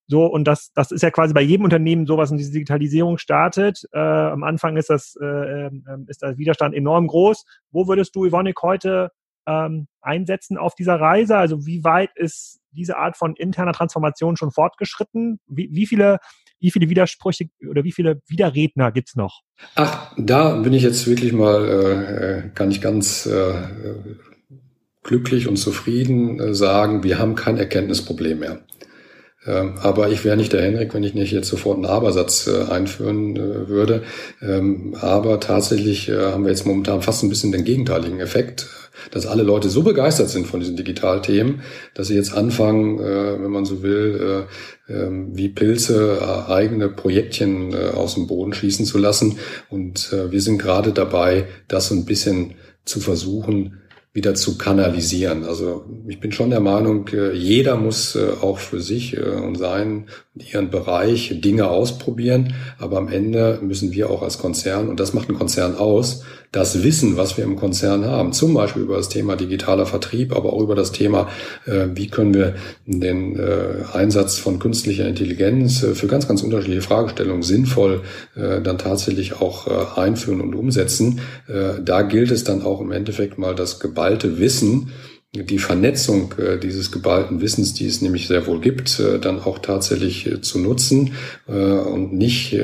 [0.06, 3.86] so, und das, das ist ja quasi bei jedem Unternehmen sowas und diese Digitalisierung startet.
[3.92, 5.70] Äh, am Anfang ist das, äh, äh,
[6.06, 7.44] ist der Widerstand enorm groß.
[7.70, 9.10] Wo würdest du, Ivonik, heute
[9.48, 11.36] ähm, einsetzen auf dieser Reise?
[11.38, 15.40] Also wie weit ist diese Art von interner Transformation schon fortgeschritten?
[15.46, 16.18] Wie, wie viele
[16.60, 19.42] wie viele Widersprüche oder wie viele Widerredner gibt's noch?
[19.76, 23.54] Ach, da bin ich jetzt wirklich mal äh, äh kann ich ganz äh,
[25.02, 28.58] glücklich und zufrieden äh, sagen, wir haben kein Erkenntnisproblem mehr.
[29.46, 32.64] Ähm, aber ich wäre nicht der Henrik, wenn ich nicht jetzt sofort einen Abersatz äh,
[32.70, 34.02] einführen äh, würde.
[34.42, 38.68] Ähm, aber tatsächlich haben wir jetzt momentan fast ein bisschen den gegenteiligen Effekt
[39.10, 41.62] dass alle Leute so begeistert sind von diesen Digitalthemen,
[41.94, 44.46] dass sie jetzt anfangen, äh, wenn man so will,
[44.88, 49.38] äh, äh, wie Pilze äh, eigene Projektchen äh, aus dem Boden schießen zu lassen.
[49.68, 52.54] Und äh, wir sind gerade dabei, das so ein bisschen
[52.84, 53.82] zu versuchen,
[54.14, 55.44] wieder zu kanalisieren.
[55.44, 61.40] Also ich bin schon der Meinung, jeder muss auch für sich und seinen ihren Bereich
[61.40, 65.76] Dinge ausprobieren, aber am Ende müssen wir auch als Konzern, und das macht ein Konzern
[65.76, 70.34] aus, das Wissen, was wir im Konzern haben, zum Beispiel über das Thema digitaler Vertrieb,
[70.34, 71.28] aber auch über das Thema,
[71.66, 72.54] äh, wie können wir
[72.86, 78.02] den äh, Einsatz von künstlicher Intelligenz äh, für ganz, ganz unterschiedliche Fragestellungen sinnvoll
[78.34, 81.20] dann tatsächlich auch einführen und umsetzen.
[81.82, 84.92] Da gilt es dann auch im Endeffekt mal das geballte Wissen,
[85.34, 89.58] die Vernetzung äh, dieses geballten Wissens, die es nämlich sehr wohl gibt, äh, dann auch
[89.58, 91.12] tatsächlich äh, zu nutzen
[91.46, 92.56] und nicht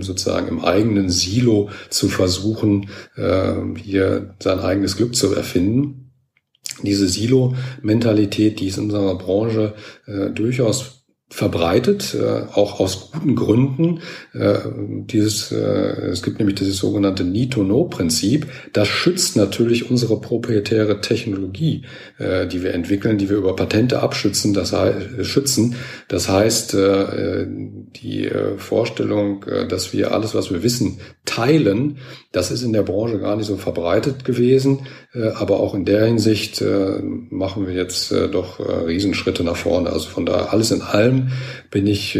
[0.00, 6.10] sozusagen im eigenen Silo zu versuchen, hier sein eigenes Glück zu erfinden.
[6.82, 9.74] Diese Silo-Mentalität, die ist in unserer Branche
[10.34, 10.95] durchaus
[11.28, 14.00] verbreitet, äh, auch aus guten Gründen.
[14.32, 14.58] Äh,
[15.10, 18.46] dieses, äh, es gibt nämlich dieses sogenannte Need-to-Know-Prinzip.
[18.72, 21.82] Das schützt natürlich unsere proprietäre Technologie,
[22.18, 24.54] die wir entwickeln, die wir über Patente abschützen.
[24.54, 25.74] Das heißt, schützen.
[26.08, 31.98] Das heißt, die Vorstellung, dass wir alles, was wir wissen, teilen,
[32.32, 34.86] das ist in der Branche gar nicht so verbreitet gewesen.
[35.16, 37.00] Äh, aber auch in der Hinsicht äh,
[37.30, 39.90] machen wir jetzt äh, doch Riesenschritte nach vorne.
[39.90, 41.28] Also von daher alles in allem
[41.70, 42.18] bin ich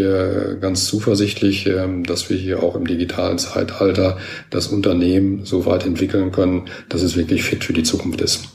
[0.61, 4.19] ganz zuversichtlich, ähm, dass wir hier auch im digitalen Zeitalter
[4.51, 8.49] das Unternehmen so weit entwickeln können, dass es wirklich fit für die Zukunft ist.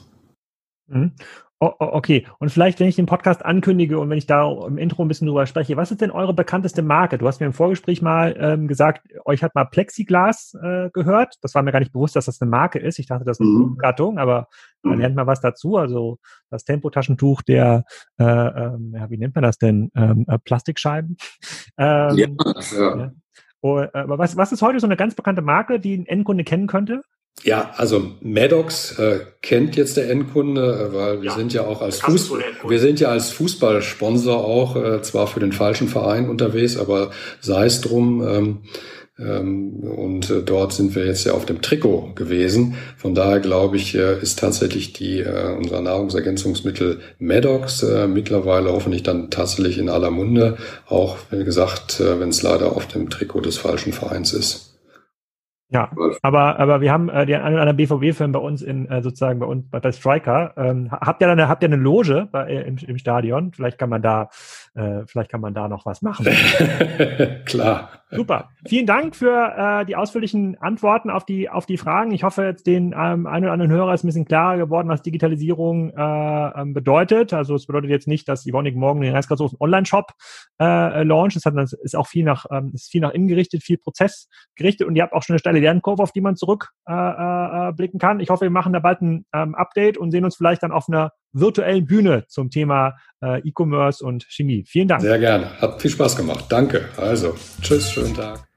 [1.61, 1.67] Mhm.
[1.67, 5.03] Oh, okay, und vielleicht, wenn ich den Podcast ankündige und wenn ich da im Intro
[5.03, 7.19] ein bisschen drüber spreche, was ist denn eure bekannteste Marke?
[7.19, 11.35] Du hast mir im Vorgespräch mal ähm, gesagt, euch hat mal Plexiglas äh, gehört.
[11.41, 12.97] Das war mir gar nicht bewusst, dass das eine Marke ist.
[12.97, 13.77] Ich dachte, das ist eine mhm.
[13.77, 14.47] Gattung, aber
[14.81, 15.77] da lernt man was dazu.
[15.77, 16.17] Also
[16.49, 17.85] das Tempotaschentuch der,
[18.17, 19.91] äh, ja, wie nennt man das denn?
[19.95, 21.17] Ähm, äh, Plastikscheiben.
[21.77, 22.27] Ähm, ja,
[22.73, 22.97] ja.
[22.97, 23.11] ja.
[23.61, 26.43] Oh, äh, aber was, was ist heute so eine ganz bekannte Marke, die ein Endkunde
[26.43, 27.01] kennen könnte?
[27.43, 31.81] Ja, also Maddox äh, kennt jetzt der Endkunde, äh, weil wir ja, sind ja auch
[31.81, 36.77] als Fußball, wir sind ja als Fußballsponsor auch äh, zwar für den falschen Verein unterwegs,
[36.77, 38.21] aber sei es drum.
[38.27, 38.57] Ähm,
[39.19, 42.75] ähm, und äh, dort sind wir jetzt ja auf dem Trikot gewesen.
[42.97, 49.03] Von daher glaube ich, äh, ist tatsächlich die äh, unser Nahrungsergänzungsmittel Maddox äh, mittlerweile hoffentlich
[49.03, 50.57] dann tatsächlich in aller Munde.
[50.87, 54.70] Auch wie gesagt, äh, wenn es leider auf dem Trikot des falschen Vereins ist.
[55.73, 55.89] Ja,
[56.21, 59.39] aber, aber wir haben äh, den einen oder anderen BVB-Film bei uns in äh, sozusagen
[59.39, 60.53] bei uns bei, bei Striker.
[60.57, 63.53] Ähm, habt ihr eine, habt ihr eine Loge bei, äh, im, im Stadion?
[63.53, 64.29] Vielleicht kann man da,
[64.73, 66.25] äh, vielleicht kann man da noch was machen.
[67.45, 67.89] Klar.
[68.09, 68.49] Super.
[68.67, 72.11] Vielen Dank für äh, die ausführlichen Antworten auf die auf die Fragen.
[72.11, 75.01] Ich hoffe, jetzt den ähm, einen oder anderen Hörer ist ein bisschen klarer geworden, was
[75.01, 77.33] Digitalisierung äh, ähm, bedeutet.
[77.33, 80.11] Also es bedeutet jetzt nicht, dass Ivonic morgen den Reisgassoßen Online-Shop
[80.61, 81.35] äh, launcht.
[81.35, 84.29] Es hat das ist auch viel nach ähm, ist viel nach innen gerichtet, viel Prozess
[84.55, 87.73] gerichtet und ihr habt auch schon eine steile Lernkurve, auf die man zurückblicken äh, äh,
[87.73, 88.21] blicken kann.
[88.21, 90.87] Ich hoffe, wir machen da bald ein ähm, Update und sehen uns vielleicht dann auf
[90.87, 94.63] einer virtuellen Bühne zum Thema äh, E-Commerce und Chemie.
[94.65, 95.01] Vielen Dank.
[95.01, 95.59] Sehr gerne.
[95.59, 96.45] Hat viel Spaß gemacht.
[96.49, 96.89] Danke.
[96.97, 98.47] Also, tschüss, schönen Tag.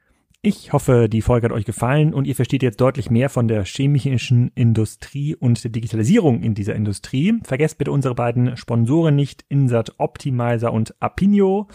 [0.46, 3.64] Ich hoffe, die Folge hat euch gefallen und ihr versteht jetzt deutlich mehr von der
[3.64, 7.40] chemischen Industrie und der Digitalisierung in dieser Industrie.
[7.44, 11.68] Vergesst bitte unsere beiden Sponsoren nicht, Insert Optimizer und Apinio.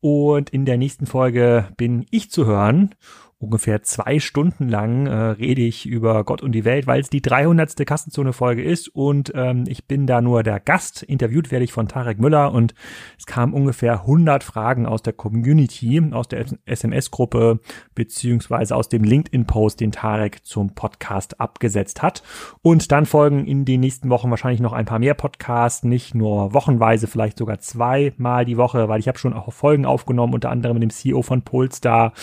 [0.00, 2.94] Und in der nächsten Folge bin ich zu hören
[3.38, 7.20] ungefähr zwei Stunden lang äh, rede ich über Gott und die Welt, weil es die
[7.20, 7.86] 300.
[7.86, 11.02] Kassenzone-Folge ist und ähm, ich bin da nur der Gast.
[11.02, 12.74] Interviewt werde ich von Tarek Müller und
[13.18, 17.60] es kamen ungefähr 100 Fragen aus der Community, aus der SMS-Gruppe
[17.94, 22.22] beziehungsweise aus dem LinkedIn-Post, den Tarek zum Podcast abgesetzt hat.
[22.62, 26.54] Und dann folgen in den nächsten Wochen wahrscheinlich noch ein paar mehr Podcasts, nicht nur
[26.54, 30.76] wochenweise, vielleicht sogar zweimal die Woche, weil ich habe schon auch Folgen aufgenommen, unter anderem
[30.76, 32.14] mit dem CEO von Polestar,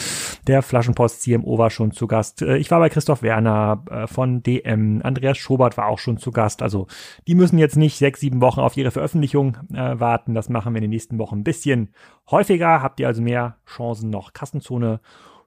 [0.47, 2.41] der Flaschenpost Post CMO war schon zu Gast.
[2.41, 5.01] Äh, ich war bei Christoph Werner äh, von DM.
[5.04, 6.62] Andreas Schobert war auch schon zu Gast.
[6.62, 6.88] Also
[7.28, 10.34] die müssen jetzt nicht sechs, sieben Wochen auf ihre Veröffentlichung äh, warten.
[10.34, 11.93] Das machen wir in den nächsten Wochen ein bisschen
[12.32, 12.82] häufiger.
[12.82, 15.01] Habt ihr also mehr Chancen noch Kassenzone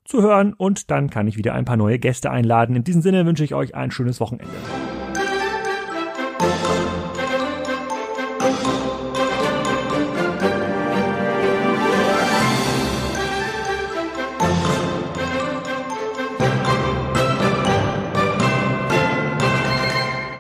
[0.05, 2.77] zu hören und dann kann ich wieder ein paar neue Gäste einladen.
[2.77, 4.53] In diesem Sinne wünsche ich euch ein schönes Wochenende.